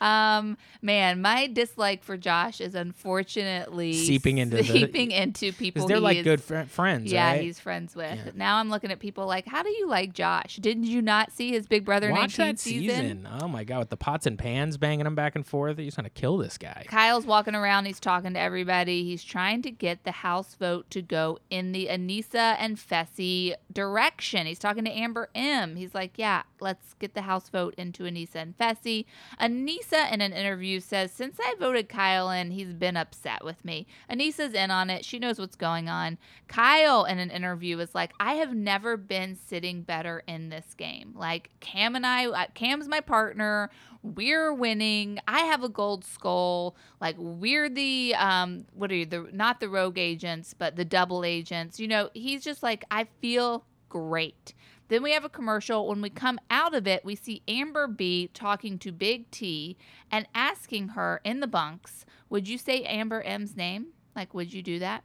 [0.00, 5.86] Um, man, my dislike for Josh is unfortunately Seeping into the- seeping into people.
[5.88, 7.40] They're he like is- good fr- friends, Yeah, right?
[7.42, 8.16] he's friends with.
[8.16, 8.30] Yeah.
[8.34, 10.56] Now I'm looking at people like, how do you like Josh?
[10.56, 13.28] Didn't you not see his Big Brother Watch 19 that season.
[13.40, 16.10] Oh my god, with the pots and pans banging him back and forth, he's gonna
[16.10, 16.84] kill this guy.
[16.88, 17.86] Kyle's walking around.
[17.86, 19.04] He's talking to everybody.
[19.04, 24.44] He's trying to get the House vote to go in the Aneesa and Fessy direction.
[24.44, 25.76] He's talking to Amber M.
[25.76, 29.04] He's like, yeah, let's get the House vote into Aneesa and Fessy.
[29.40, 33.86] Aneesa, in an interview, says, since I voted Kyle in, he's been upset with me.
[34.10, 35.04] Aneesa's in on it.
[35.04, 36.18] She knows what's going on.
[36.48, 41.14] Kyle, in an interview, is like, I have never been sitting better in this game.
[41.14, 43.70] Like, Cam and I, uh, Cam's my partner
[44.02, 45.18] we're winning.
[45.26, 46.76] I have a gold skull.
[47.00, 51.24] Like we're the um what are you the not the rogue agents, but the double
[51.24, 51.80] agents.
[51.80, 54.54] You know, he's just like I feel great.
[54.88, 55.86] Then we have a commercial.
[55.86, 59.76] When we come out of it, we see Amber B talking to Big T
[60.10, 63.88] and asking her in the bunks, "Would you say Amber M's name?
[64.16, 65.04] Like, would you do that?"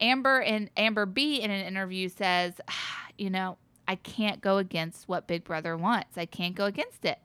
[0.00, 3.58] Amber and Amber B in an interview says, "Ah, "You know,
[3.88, 6.16] I can't go against what Big Brother wants.
[6.16, 7.18] I can't go against it."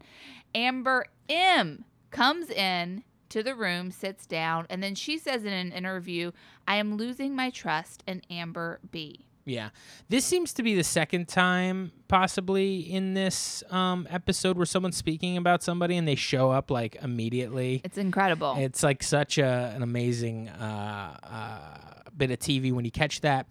[0.56, 5.72] Amber M comes in to the room, sits down, and then she says in an
[5.72, 6.32] interview,
[6.68, 9.28] I am losing my trust in Amber B.
[9.50, 9.70] Yeah,
[10.10, 15.38] this seems to be the second time, possibly in this um, episode, where someone's speaking
[15.38, 17.82] about somebody and they show up like immediately.
[17.84, 18.56] It's incredible.
[18.58, 23.48] It's like such a, an amazing uh, uh, bit of TV when you catch that.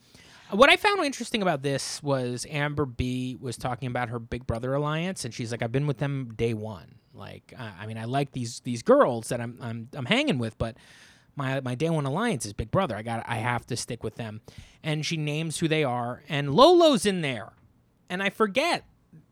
[0.50, 4.72] What I found interesting about this was Amber B was talking about her Big Brother
[4.72, 6.94] alliance, and she's like, "I've been with them day one.
[7.12, 10.56] Like, I, I mean, I like these these girls that I'm I'm I'm hanging with,
[10.56, 10.76] but
[11.38, 12.94] my my day one alliance is Big Brother.
[12.96, 14.42] I got I have to stick with them."
[14.82, 17.52] And she names who they are, and Lolo's in there,
[18.10, 18.84] and I forget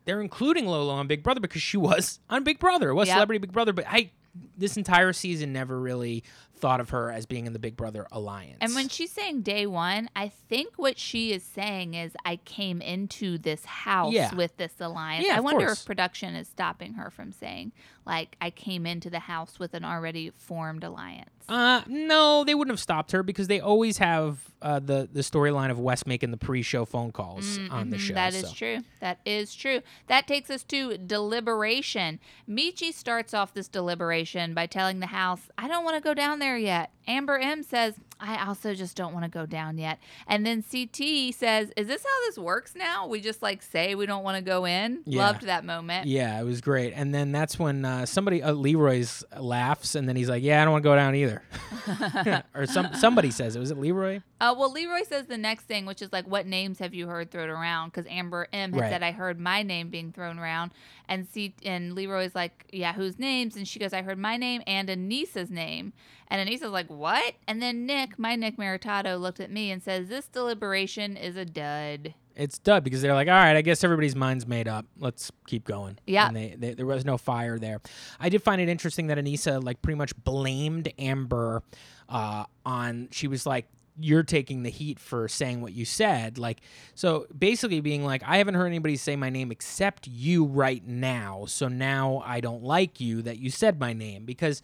[0.07, 2.91] they're including Lolo on Big Brother because she was on Big Brother.
[2.91, 3.17] It was Yep.
[3.17, 4.13] Celebrity Big Brother, but I
[4.57, 6.23] this entire season never really
[6.59, 8.59] thought of her as being in the Big Brother alliance.
[8.61, 12.81] and when she's saying day one, I think what she is saying is, I came
[12.81, 14.35] into this house Yeah.
[14.35, 15.27] with this alliance.
[15.27, 15.81] Yeah, I wonder course.
[15.81, 17.73] if production is stopping her from saying,
[18.07, 21.31] like, I came into the house with an already formed alliance.
[21.49, 25.71] Uh, no, they wouldn't have stopped her because they always have uh, the the storyline
[25.71, 28.15] of Wes making the pre-show phone calls on the Mhm, show.
[28.15, 28.53] That is so.
[28.55, 28.79] true.
[29.01, 29.81] That is true.
[30.09, 32.19] That takes us to deliberation.
[32.49, 36.39] Michi starts off this deliberation by telling the house, I don't want to go down
[36.39, 36.90] there yet.
[37.09, 39.99] Amber M says, I also just don't want to go down yet.
[40.27, 43.07] And then CT says, Is this how this works now?
[43.07, 45.03] We just like say we don't want to go in?
[45.05, 45.27] Yeah.
[45.27, 46.07] Loved that moment.
[46.07, 46.93] Yeah, it was great.
[46.95, 50.64] And then that's when uh, somebody, uh, Leroy's laughs, and then he's like, "Yeah, I
[50.64, 51.43] don't want to go down either."
[52.55, 54.21] or some somebody says it was it Leroy.
[54.41, 57.31] Uh, well, Leroy says the next thing, which is like, what names have you heard
[57.31, 57.89] thrown around?
[57.91, 58.91] Because Amber M had Right.
[58.91, 60.73] said, I heard my name being thrown around.
[61.09, 63.57] And see, and Leroy's like, yeah, whose names?
[63.57, 65.95] And she goes, I heard my name and Aneesa's name.
[66.29, 67.35] And Aneesa's like, what?
[67.49, 71.45] And then Nick, my Nick Maritato, looked at me and says, this deliberation is a
[71.45, 72.15] dud.
[72.35, 74.85] It's dud because they're like, all right, I guess everybody's mind's made up.
[74.99, 75.99] Let's keep going.
[76.07, 76.29] Yeah.
[76.29, 77.81] And they, they, there was no fire there.
[78.21, 81.63] I did find it interesting that Aneesa like pretty much blamed Amber
[82.09, 83.09] uh, on.
[83.11, 83.67] She was like,
[83.99, 86.61] "You're taking the heat for saying what you said." Like,
[86.95, 91.47] so basically being like, "I haven't heard anybody say my name except you right now.
[91.49, 94.61] So now I don't like you that you said my name because."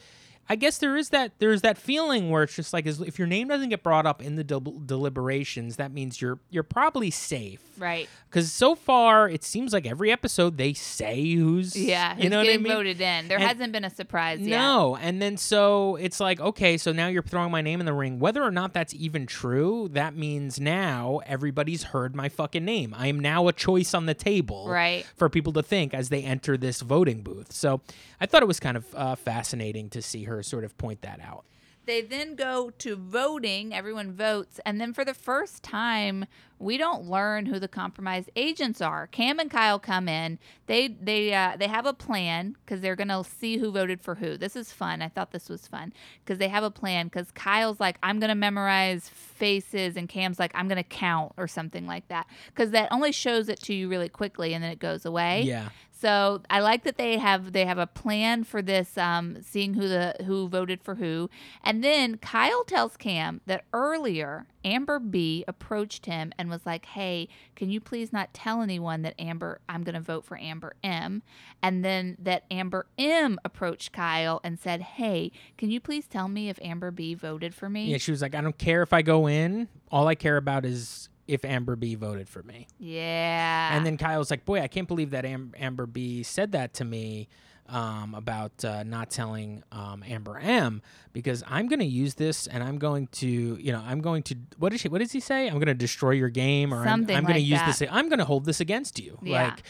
[0.49, 3.49] I guess there is that there's that feeling where it's just like if your name
[3.49, 7.61] doesn't get brought up in the del- deliberations, that means you're you're probably safe.
[7.79, 8.09] Right.
[8.29, 12.17] Because so far, it seems like every episode they say who's Yeah.
[12.19, 12.73] you know what I mean.
[12.73, 13.29] voted in.
[13.29, 14.51] There And- hasn't been a surprise yet.
[14.59, 17.93] No, and then so it's like okay, so now you're throwing my name in the
[17.95, 18.19] ring.
[18.19, 22.95] Whether or not that's even true, that means now everybody's heard my fucking name.
[22.97, 25.07] I am now a choice on the table, Right.
[25.17, 27.53] for people to think as they enter this voting booth.
[27.53, 27.81] So
[28.21, 31.21] I thought it was kind of uh, fascinating to see her sort of point that
[31.21, 31.45] out.
[31.85, 33.75] They then go to voting.
[33.75, 36.27] Everyone votes, and then for the first time,
[36.61, 39.09] we don't learn who the compromised agents are.
[39.09, 40.39] Cam and Kyle come in.
[40.67, 44.37] They they uh, they have a plan because they're gonna see who voted for who.
[44.37, 45.03] This is fun.
[45.03, 45.93] I thought this was fun
[46.25, 47.09] because they have a plan.
[47.09, 51.89] Because Kyle's like, I'm gonna memorize faces, and Cam's like, I'm gonna count or something
[51.89, 52.29] like that.
[52.47, 55.43] Because that only shows it to you really quickly, and then it goes away.
[55.43, 55.71] Yeah,
[56.03, 59.87] So I like that they have they have a plan for this, um, seeing who
[59.87, 61.31] the who voted for who,
[61.63, 67.29] and then Kyle tells Cam that earlier Amber B approached him and was like, "Hey,
[67.55, 71.23] can you please not tell anyone that Amber I'm going to vote for Amber M?"
[71.63, 76.49] And then that Amber M approached Kyle and said, "Hey, can you please tell me
[76.49, 79.03] if Amber B voted for me?" Yeah, she was like, I don't care if I
[79.03, 79.69] go in.
[79.93, 82.67] All I care about is if Amber B voted for me.
[82.79, 83.77] Yeah.
[83.77, 86.85] And then Kyle's like, boy, I can't believe that Am- Amber B said that to
[86.85, 87.29] me
[87.69, 92.63] um, about uh, not telling um, Amber M because I'm going to use this and
[92.63, 95.47] I'm going to, you know, I'm going to, what, is she, what does he say?
[95.47, 97.79] I'm going to destroy your game or I'm- Something I'm, going to use that.
[97.79, 99.17] this, I'm going to hold this against you.
[99.23, 99.45] Yeah.
[99.45, 99.63] Like,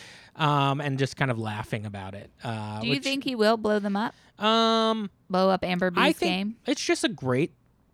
[0.43, 2.31] um, and just kind of laughing about it.
[2.43, 4.15] Uh, Do you which, think he will blow them up?
[4.43, 6.57] Um, Blow up Amber B's I think game?
[6.67, 7.53] it's just a great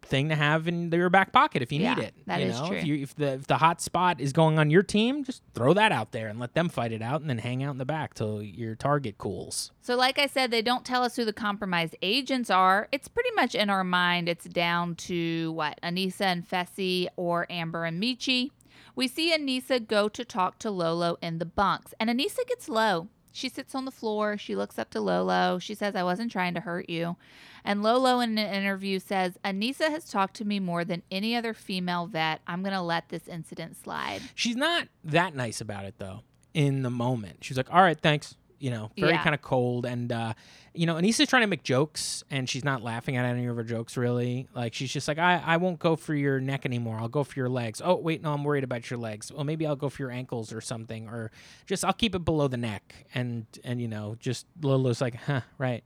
[0.09, 2.15] thing to have in your back pocket if you Yeah, need it.
[2.27, 2.69] that you is know?
[2.69, 2.77] true.
[2.79, 5.73] If, you, if the if the hot spot is going on your team, just throw
[5.75, 7.85] that out there and let them fight it out, and then hang out in the
[7.85, 9.71] back till your target cools.
[9.81, 12.89] So, like I said, they don't tell us who the compromised agents are.
[12.93, 14.29] It's pretty much in our mind.
[14.29, 15.79] It's down to what?
[15.83, 18.51] Aneesa and Fessy or Amber and Michi.
[18.97, 23.09] We see Aneesa go to talk to Lolo in the bunks, and Aneesa gets low.
[23.39, 24.37] She sits on the floor.
[24.37, 25.59] She looks up to Lolo.
[25.61, 27.17] She says, I wasn't trying to hurt you.
[27.65, 31.55] And Lolo, in an interview, says, Aneesa has talked to me more than any other
[31.55, 32.41] female vet.
[32.47, 34.23] I'm going to let this incident slide.
[34.35, 36.23] She's not that nice about it though.
[36.53, 39.23] In the moment, she's like, "All right, thanks." You know, very Yeah.
[39.23, 40.35] kind of cold, and uh,
[40.75, 43.63] you know, Aneesa's trying to make jokes, and she's not laughing at any of her
[43.63, 44.49] jokes really.
[44.55, 46.99] Like she's just like, "I I won't go for your neck anymore.
[46.99, 49.31] I'll go for your legs." Oh wait, no, I'm worried about your legs.
[49.33, 51.31] Well, maybe I'll go for your ankles or something, or
[51.67, 55.43] just I'll keep it below the neck, and and you know, just Lolo's like, "Huh,
[55.59, 55.85] right."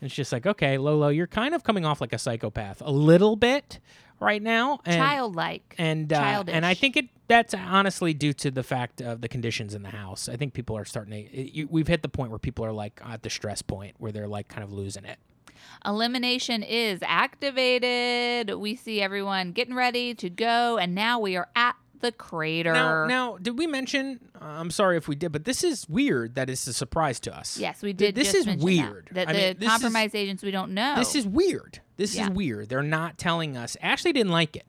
[0.00, 2.90] And it's just like, okay, Lolo, you're kind of coming off like a psychopath a
[2.90, 3.80] little bit
[4.20, 4.80] right now.
[4.84, 5.74] And, Childlike.
[5.78, 9.74] and uh, and I think it that's honestly due to the fact of the conditions
[9.74, 10.28] in the house.
[10.28, 11.18] I think people are starting to.
[11.18, 14.12] It, you, we've hit the point where people are like at the stress point where
[14.12, 15.18] they're like kind of losing it.
[15.86, 18.54] Elimination is activated.
[18.54, 22.72] We see everyone getting ready to go, and now we are at the crater.
[22.72, 24.20] Now, now, did we mention?
[24.40, 26.34] Uh, I'm sorry if we did, but this is weird.
[26.36, 27.58] That it's a surprise to us.
[27.58, 28.14] yes, we Th- did.
[28.14, 29.08] This just is weird.
[29.12, 30.94] That, that the mean, this is- compromised agents we don't know.
[30.96, 31.80] This is weird.
[31.96, 32.24] This Yeah.
[32.24, 32.68] is weird.
[32.68, 33.76] They're not telling us.
[33.80, 34.66] Ashley didn't like it.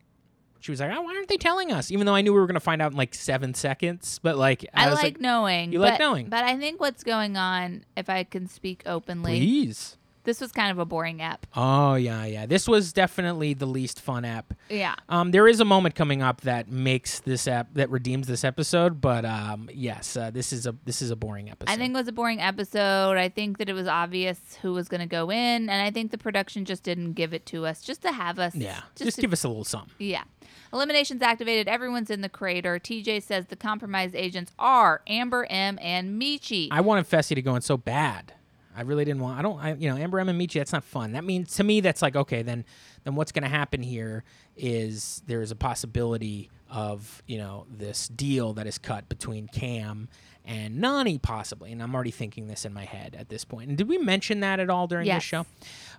[0.60, 2.48] She was like, oh, "Why aren't they telling us?" Even though I knew we were
[2.48, 4.20] going to find out in like seven seconds.
[4.24, 5.72] But like, I, I was like, knowing.
[5.72, 6.28] You but, like knowing.
[6.28, 9.98] but I think what's going on, if I can speak openly, please.
[10.26, 11.46] This was kind of a boring app.
[11.56, 12.46] Oh yeah, yeah.
[12.46, 14.54] This was definitely the least fun app.
[14.70, 14.96] Yeah.
[15.10, 19.00] Um, there is a moment coming up that makes this app that redeems this episode,
[19.00, 21.72] but um, yes, uh, this is a this is a boring episode.
[21.72, 23.18] I think it was a boring episode.
[23.18, 26.12] I think that it was obvious who was going to go in, and I think
[26.12, 28.56] the production just didn't give it to us, just to have us.
[28.56, 29.94] yeah, just, just, to give us a little something.
[30.00, 30.24] Yeah.
[30.74, 31.68] Elimination's activated.
[31.68, 32.80] Everyone's in the crater.
[32.80, 36.68] TJ says the compromised agents are Amber M and Michi.
[36.72, 38.34] I wanted Fessy to go in so bad.
[38.76, 39.40] I really didn't want.
[39.40, 39.60] I don't.
[39.60, 40.56] I, you know, Amber M and Michi.
[40.56, 41.14] That's not fun.
[41.14, 42.42] That means to me, that's like okay.
[42.42, 42.66] Then,
[43.04, 44.24] then what's going to happen here
[44.58, 50.10] is there is a possibility of you know this deal that is cut between Cam
[50.48, 51.72] and Nany possibly.
[51.72, 53.70] And I'm already thinking this in my head at this point.
[53.70, 55.18] And did we mention that at all during Yes.
[55.18, 55.46] this show?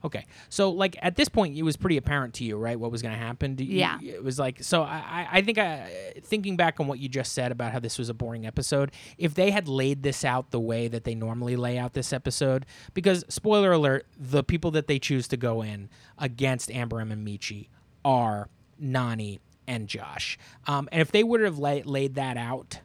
[0.05, 2.79] Okay, so like at this point, it was pretty apparent to you, right?
[2.79, 3.55] What was going to happen?
[3.55, 3.99] Do you- Yeah.
[4.03, 4.83] it was like so.
[4.83, 5.91] I I- think I
[6.23, 8.93] thinking back on what you just said about how this was a boring episode.
[9.19, 12.67] If they had laid this out the way that they normally lay out this episode,
[12.95, 15.89] because spoiler alert, the people that they choose to go in
[16.19, 17.69] against Amber M and Michi
[18.05, 18.49] are
[18.83, 20.39] Nany and Josh.
[20.67, 22.81] Um, and if they would have lay, laid that out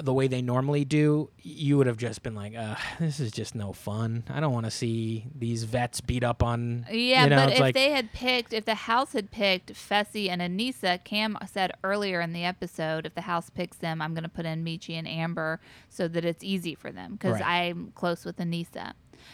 [0.00, 3.54] the way they normally do, you would have just been like, uh, "This is just
[3.54, 4.24] no fun.
[4.30, 7.60] I don't want to see these vets beat up on." yeah, you know, but if
[7.60, 12.20] like, they had picked, if the house had picked Fessy and Aneesa, Cam said earlier
[12.20, 15.08] in the episode, if the house picks them, I'm going to put in Michi and
[15.08, 17.64] Amber so that it's easy for them because Right.
[17.64, 18.92] I'm close with Aneesa.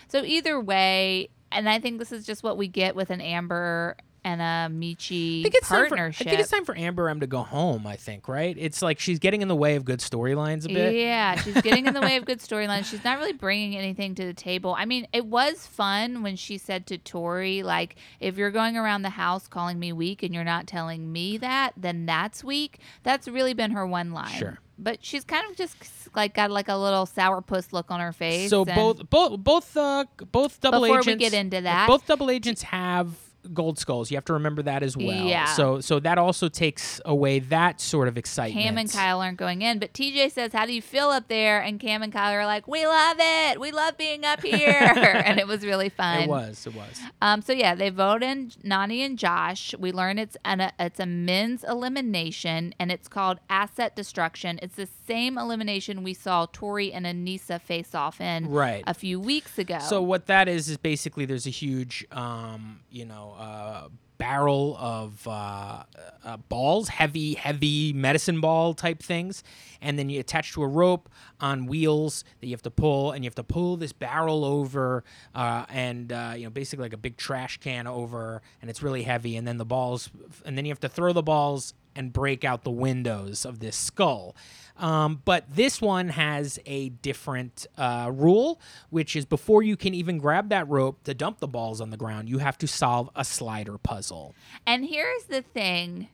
[0.09, 3.97] So either way, and I think this is just what we get with an Amber
[4.25, 7.21] and a Michi I think it's time for, I think it's time for Amber M
[7.21, 7.87] to go home.
[7.87, 8.57] I think right.
[8.59, 10.95] It's like she's getting in the way of good storylines a bit.
[10.95, 12.87] Yeah, she's getting in the way of good storylines.
[12.87, 14.75] She's not really bringing anything to the table.
[14.79, 19.03] I mean, it was fun when she said to Tori, like, if you're going around
[19.03, 22.79] the house calling me weak and you're not telling me that, then that's weak.
[23.03, 24.33] That's really been her one line.
[24.39, 24.59] Sure.
[24.79, 25.77] But she's kind of just
[26.17, 28.51] like got like a little sourpuss look on her face.
[28.51, 32.29] So both both both uh both double agents Before we get into that- both double
[32.31, 33.11] agents have
[33.53, 34.11] gold skulls.
[34.11, 35.27] You have to remember that as well.
[35.27, 35.47] Yeah.
[35.55, 38.65] So so that also takes away that sort of excitement.
[38.65, 41.61] Cam and Kyle aren't going in, but TJ says, "How do you feel up there?"
[41.61, 43.61] And Cam and Kyle are like, "We love it.
[43.61, 44.71] We love being up here,"
[45.25, 46.23] and it was really fun.
[46.23, 46.67] It was.
[46.67, 47.01] It was.
[47.21, 49.75] Um, so yeah, they vote in Nany and Josh.
[49.79, 54.59] We learn it's an it's a men's elimination, and it's called asset destruction.
[54.63, 58.83] It's the same elimination we saw Tori and Aneesa face off in Right.
[58.87, 59.79] a few weeks ago.
[59.81, 65.27] So what that is is basically there's a huge, um, you know, uh, barrel of
[65.27, 65.83] uh,
[66.25, 69.43] uh, balls, heavy, heavy medicine ball type things,
[69.81, 71.09] and then you attach to a rope
[71.41, 75.05] on wheels that you have to pull, and you have to pull this barrel over,
[75.35, 79.03] uh, and uh, you know, basically like a big trash can over, and it's really
[79.03, 80.11] heavy, and then the balls,
[80.45, 83.77] and then you have to throw the balls and break out the windows of this
[83.77, 84.35] skull.
[84.77, 88.61] Um, but this one has a different uh, rule,
[88.91, 91.97] which is before you can even grab that rope to dump the balls on the
[91.97, 94.35] ground, you have to solve a slider puzzle.
[94.67, 96.09] And here's the thing.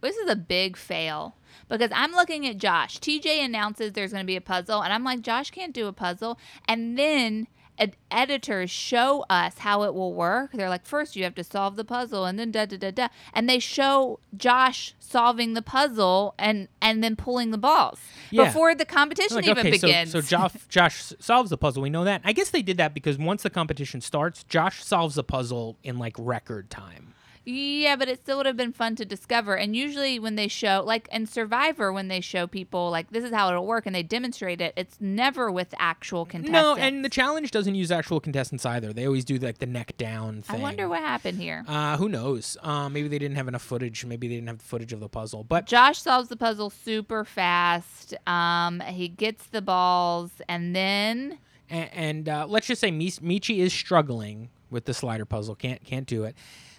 [0.00, 1.34] This is a big fail
[1.68, 3.00] because I'm looking at Josh.
[3.00, 5.92] TJ announces there's going to be a puzzle, and I'm like, Josh can't do a
[5.92, 6.38] puzzle.
[6.68, 7.48] And then
[7.78, 10.52] ed- editors show us how it will work.
[10.52, 13.08] They're like, first you have to solve the puzzle, and then da da da da.
[13.32, 17.98] And they show Josh solving the puzzle and and then pulling the balls
[18.30, 18.44] Yeah.
[18.46, 21.82] before the competition Like, even okay, so, so Josh, Josh solves the puzzle.
[21.82, 22.20] We know that.
[22.24, 25.98] I guess they did that because once the competition starts, Josh solves the puzzle in
[25.98, 27.14] like record time.
[27.50, 29.56] Yeah, but it still would have been fun to discover.
[29.56, 33.32] And usually, when they show, like in Survivor, when they show people, like, this is
[33.32, 36.52] how it'll work and they demonstrate it, it's never with actual contestants.
[36.52, 38.92] No, and the challenge doesn't use actual contestants either.
[38.92, 40.60] They always do like the neck down thing.
[40.60, 41.64] I wonder what happened here.
[41.66, 42.58] Uh, who knows?
[42.62, 44.04] Uh, maybe they didn't have enough footage.
[44.04, 45.42] Maybe they didn't have the footage of the puzzle.
[45.42, 48.12] But Josh solves the puzzle super fast.
[48.26, 51.38] Um, he gets the balls, and then
[51.70, 55.54] and, and uh, let's just say Michi is struggling with the slider puzzle.
[55.54, 56.36] Can't can't do it.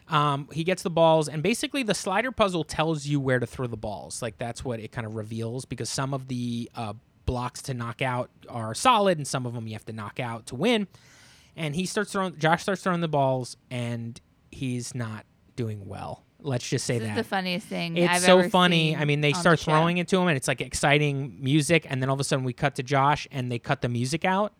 [0.09, 3.67] Um, he gets the balls, and basically the slider puzzle tells you where to throw
[3.67, 4.21] the balls.
[4.21, 6.93] Like that's what it kind of reveals because some of the uh,
[7.25, 10.47] blocks to knock out are solid, and some of them you have to knock out
[10.47, 10.87] to win.
[11.55, 12.37] And he starts throwing.
[12.37, 14.19] Josh starts throwing the balls, and
[14.51, 16.23] he's not doing well.
[16.41, 18.95] Let's just say this that the funniest thing it's I've so funny.
[18.95, 22.01] I mean, they start the throwing it to him, and it's like exciting music, and
[22.01, 24.53] then all of a sudden we cut to Josh, and they cut the music out,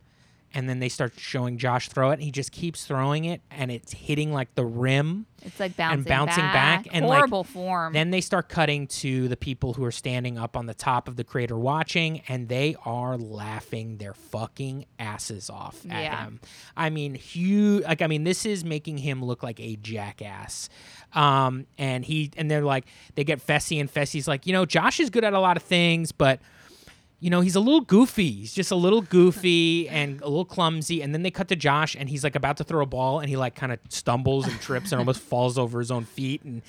[0.53, 3.71] and then they start showing Josh throw it, and he just keeps throwing it, and
[3.71, 5.25] it's hitting like the rim.
[5.41, 7.93] It's like bouncing, bouncing back, and, like, horrible form.
[7.93, 11.15] Then they start cutting to the people who are standing up on the top of
[11.15, 16.23] the crater watching, and they are laughing their fucking asses off at Yeah.
[16.25, 16.41] him.
[16.75, 17.83] I mean, huge.
[17.85, 20.67] Like, I mean, this is making him look like a jackass.
[21.13, 22.85] Um, and he and they're like,
[23.15, 25.63] they get Fessy, and Fessy's like, you know, Josh is good at a lot of
[25.63, 26.41] things, but
[27.19, 28.31] you know, he's a little goofy.
[28.31, 31.01] He's just a little goofy and a little clumsy.
[31.01, 33.29] And then they cut to Josh, and he's like about to throw a ball, and
[33.29, 36.43] he like kind of stumbles and trips and almost falls over his own feet.
[36.43, 36.61] And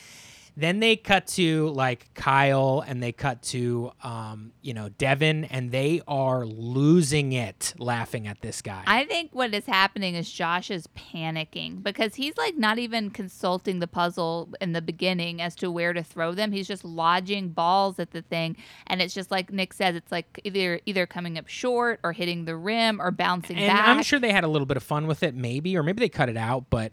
[0.56, 5.70] then they cut to like Kyle, and they cut to um, you know Devin, and
[5.70, 8.82] they are losing it, laughing at this guy.
[8.86, 13.78] I think what is happening is Josh is panicking because he's like not even consulting
[13.78, 16.52] the puzzle in the beginning as to where to throw them.
[16.52, 20.40] He's just lodging balls at the thing, and it's just like Nick says, it's like
[20.44, 23.88] either either coming up short or hitting the rim or bouncing and back.
[23.88, 26.08] I'm sure they had a little bit of fun with it, maybe, or maybe they
[26.08, 26.92] cut it out, but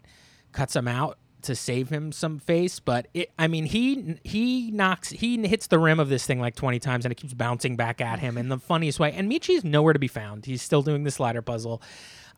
[0.52, 2.80] cuts him out to save him some face.
[2.80, 6.54] But it, I mean, he he knocks, he hits the rim of this thing like
[6.54, 9.12] 20 times, and it keeps bouncing back at him in the funniest way.
[9.12, 10.46] And Michi's nowhere to be found.
[10.46, 11.82] He's still doing the slider puzzle.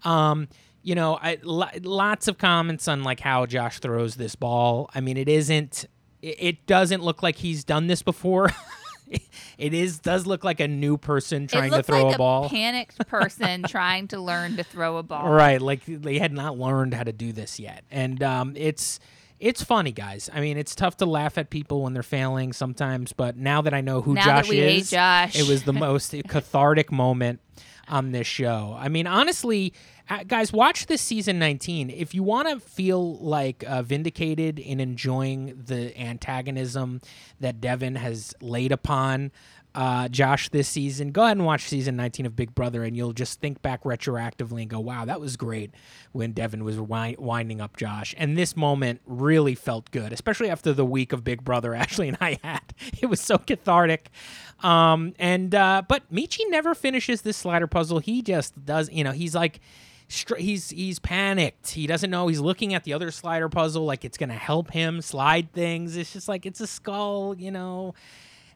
[0.05, 0.49] Um,
[0.83, 4.91] you know, I, lots of comments on like how Josh throws this ball.
[4.95, 5.87] I mean, it isn't.
[6.23, 8.51] It, it doesn't look like he's done this before.
[9.59, 12.49] it is does look like a new person trying to throw like a ball.
[12.49, 15.29] panicked person trying to learn to throw a ball.
[15.31, 19.01] Right, like they had not learned how to do this yet, and um, it's
[19.41, 20.29] it's funny, guys.
[20.33, 23.73] I mean, it's tough to laugh at people when they're failing sometimes, but now that
[23.73, 25.39] I know who Now Josh that we hate is, Josh.
[25.39, 27.41] it was the most cathartic moment
[27.89, 28.77] on this show.
[28.79, 29.73] I mean, honestly,
[30.27, 31.91] guys, watch this season 19.
[31.91, 37.01] If you want to feel like uh, vindicated in enjoying the antagonism
[37.39, 39.31] that Devin has laid upon
[39.73, 43.13] uh, Josh this season, go ahead and watch season 19 of Big Brother, and you'll
[43.13, 45.71] just think back retroactively and go, wow, that was great
[46.11, 48.13] when Devin was wi- winding up Josh.
[48.19, 52.19] And this moment really felt good, especially after the week of Big Brother Ashley and
[52.21, 52.75] I had.
[53.01, 54.11] It was so cathartic.
[54.61, 58.01] Um, and, uh, but Michi never finishes this slider puzzle.
[58.01, 59.61] He just does, you know, he's like,
[60.39, 61.71] he's he's panicked.
[61.71, 62.29] He doesn't know.
[62.29, 65.97] He's looking at the other slider puzzle like it's gonna help him slide things.
[65.97, 67.95] It's just like it's a skull, you know.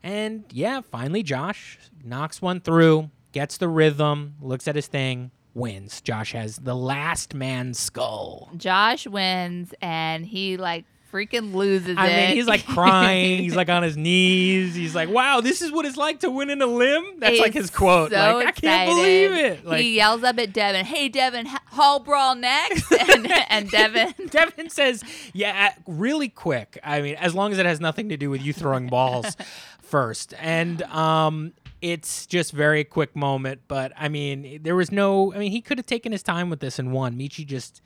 [0.03, 6.01] And yeah, finally Josh knocks one through, gets the rhythm, looks at his thing, wins.
[6.01, 8.51] Josh has the last man's skull.
[8.57, 10.85] Josh wins, and he like
[11.15, 12.17] freaking loses I it.
[12.29, 13.39] mean, he's like crying.
[13.39, 14.75] he's like on his knees.
[14.75, 17.53] He's like, "Wow, this is what it's like to win in a limb." That's like
[17.55, 18.11] his quote.
[18.11, 18.95] so like, I can't excited.
[18.95, 19.65] believe it.
[19.65, 24.15] Like, he yells up at Devin, "Hey Devin, h- hall brawl next!" and, and Devin,
[24.31, 26.79] Devin says, "Yeah, uh, really quick.
[26.83, 29.37] I mean, as long as it has nothing to do with you throwing balls
[29.81, 30.35] first.
[30.41, 33.61] And um, it's just very quick moment.
[33.69, 35.33] But I mean, there was no.
[35.33, 37.17] I mean, he could have taken his time with this and won.
[37.17, 37.81] Michi just.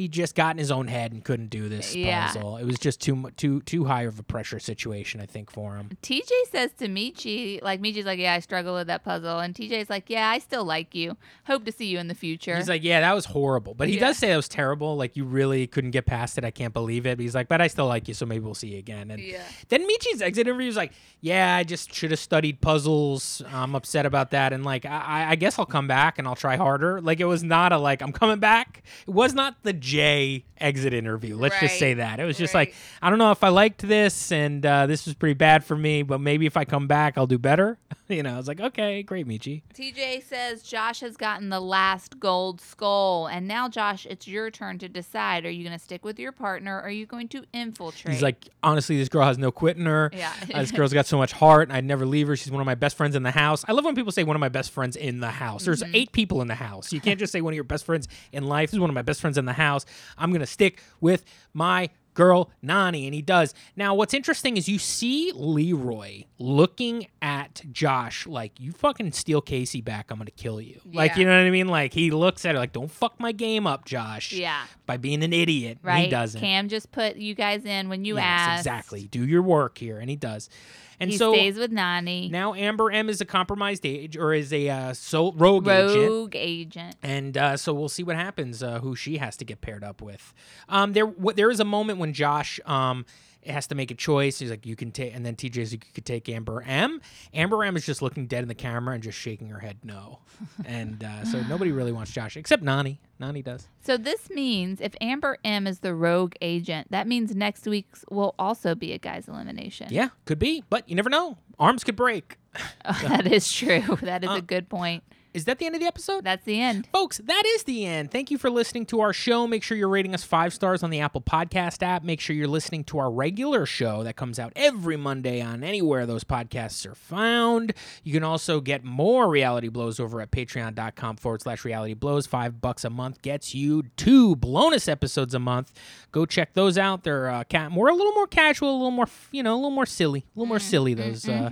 [0.00, 2.26] He just got in his own head and couldn't do this Yeah.
[2.28, 2.56] puzzle.
[2.56, 5.90] It was just too too too high of a pressure situation, I think, for him.
[6.02, 9.90] TJ says to Michi, like Michi's like, "Yeah, I struggle with that puzzle," and TJ's
[9.90, 11.16] like, "Yeah, I still like you.
[11.46, 13.74] Hope to see you in the future." He's like, yeah, that was horrible.
[13.74, 14.00] But he Yeah.
[14.06, 14.96] does say that was terrible.
[14.96, 16.44] Like, you really couldn't get past it.
[16.44, 17.18] I can't believe it.
[17.18, 19.10] But he's like, but I still like you, so maybe we'll see you again.
[19.10, 19.42] And Yeah.
[19.68, 23.42] then Michi's exit interview was like, yeah, I just should have studied puzzles.
[23.52, 24.52] I'm upset about that.
[24.54, 27.00] And like, I, I guess I'll come back and I'll try harder.
[27.02, 28.82] Like, it was not a like, I'm coming back.
[29.06, 31.36] It was not the Jay exit interview.
[31.36, 32.20] Let's just say that.
[32.20, 32.68] It was just Right.
[32.68, 35.76] like, I don't know if I liked this and uh, this was pretty bad for
[35.76, 37.78] me, but maybe if I come back, I'll do better.
[38.16, 39.62] you know, I was like, okay, great, Michi.
[39.74, 44.78] TJ says Josh has gotten the last gold skull, and now Josh, it's your turn
[44.78, 46.76] to decide: Are you going to stick with your partner?
[46.78, 48.12] Or are you going to infiltrate?
[48.14, 50.10] He's like, honestly, this girl has no quit in her.
[50.12, 50.32] Yeah.
[50.54, 51.68] Uh, this girl's got so much heart.
[51.68, 52.36] and I'd never leave her.
[52.36, 53.64] She's one of my best friends in the house.
[53.68, 55.64] I love when people say one of my best friends in the house.
[55.64, 55.94] There's Mm-hmm.
[55.96, 56.92] eight people in the house.
[56.92, 58.68] You can't just say one of your best friends in life.
[58.70, 59.86] This is one of my best friends in the house.
[60.18, 63.54] I'm gonna stick with my girl Nany, and he does.
[63.76, 69.84] Now, what's interesting is you see Leroy looking at Josh like, "You fucking steal Kaycee
[69.84, 71.18] back, I'm gonna kill you." Like, Yeah.
[71.18, 71.68] you know what I mean?
[71.68, 75.22] Like he looks at her like, "Don't fuck my game up, Josh." yeah, By being
[75.22, 75.78] an idiot.
[75.84, 76.04] Right.
[76.06, 76.40] He doesn't.
[76.40, 78.60] Cam just put you guys in when you Yes, asked.
[78.62, 79.06] exactly.
[79.06, 80.50] Do your work here, and he does.
[80.98, 84.52] And he so stays with Nany, now Amber M is a compromised age or is
[84.52, 86.10] a uh, so rogue, agent.
[86.10, 86.96] rogue agent.
[87.04, 88.62] And uh, so we'll see what happens.
[88.64, 90.34] Uh, who she has to get paired up with.
[90.68, 93.06] Um, there, w- there is a moment when Josh um
[93.46, 94.40] has to make a choice.
[94.40, 97.00] He's like, "You can take," and then TJ's, "You could take Amber M."
[97.32, 100.18] Amber M is just looking dead in the camera and just shaking her head no.
[100.66, 102.98] and uh, so nobody really wants Josh except Nany.
[103.20, 103.68] Nany does.
[103.82, 108.34] So this means if Amber M is the rogue agent, that means next week's will
[108.38, 109.88] also be a guy's elimination.
[109.90, 111.36] Yeah, could be, but you never know.
[111.58, 112.38] Arms could break.
[112.84, 113.82] that is true.
[114.02, 115.04] That is Uh, a good point.
[115.32, 116.24] Is that the end of the episode?
[116.24, 116.88] That's the end.
[116.92, 118.10] Folks, that is the end.
[118.10, 119.46] Thank you for listening to our show.
[119.46, 122.02] Make sure you're rating us five stars on the Apple Podcast app.
[122.02, 126.04] Make sure you're listening to our regular show that comes out every Monday on anywhere
[126.04, 127.74] those podcasts are found.
[128.02, 132.26] You can also get more reality blows over at patreon.com forward slash reality blows.
[132.26, 135.72] Five bucks a month gets you two bonus episodes a month.
[136.10, 137.04] Go check those out.
[137.04, 139.70] They're uh, ca- more a little more casual, a little more, you know, a little
[139.70, 141.50] more silly, a little more silly those uh,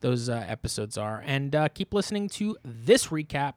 [0.00, 1.22] those uh, episodes are.
[1.24, 3.54] And uh, keep listening to this recap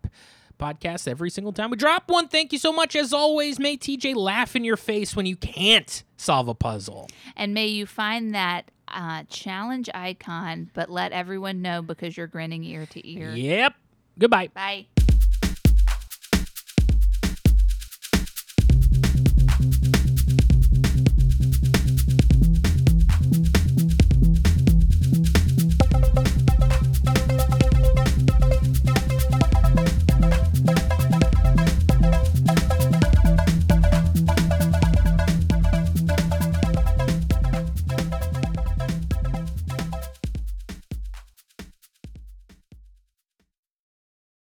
[0.59, 2.27] podcast every single time we drop one.
[2.27, 2.95] Thank you so much.
[2.95, 7.09] As always, may TJ laugh in your face when you can't solve a puzzle.
[7.35, 12.63] And may you find that uh, challenge icon, but let everyone know because you're grinning
[12.63, 13.31] ear to ear.
[13.31, 13.73] Yep.
[14.17, 14.49] Goodbye.
[14.53, 14.87] Bye.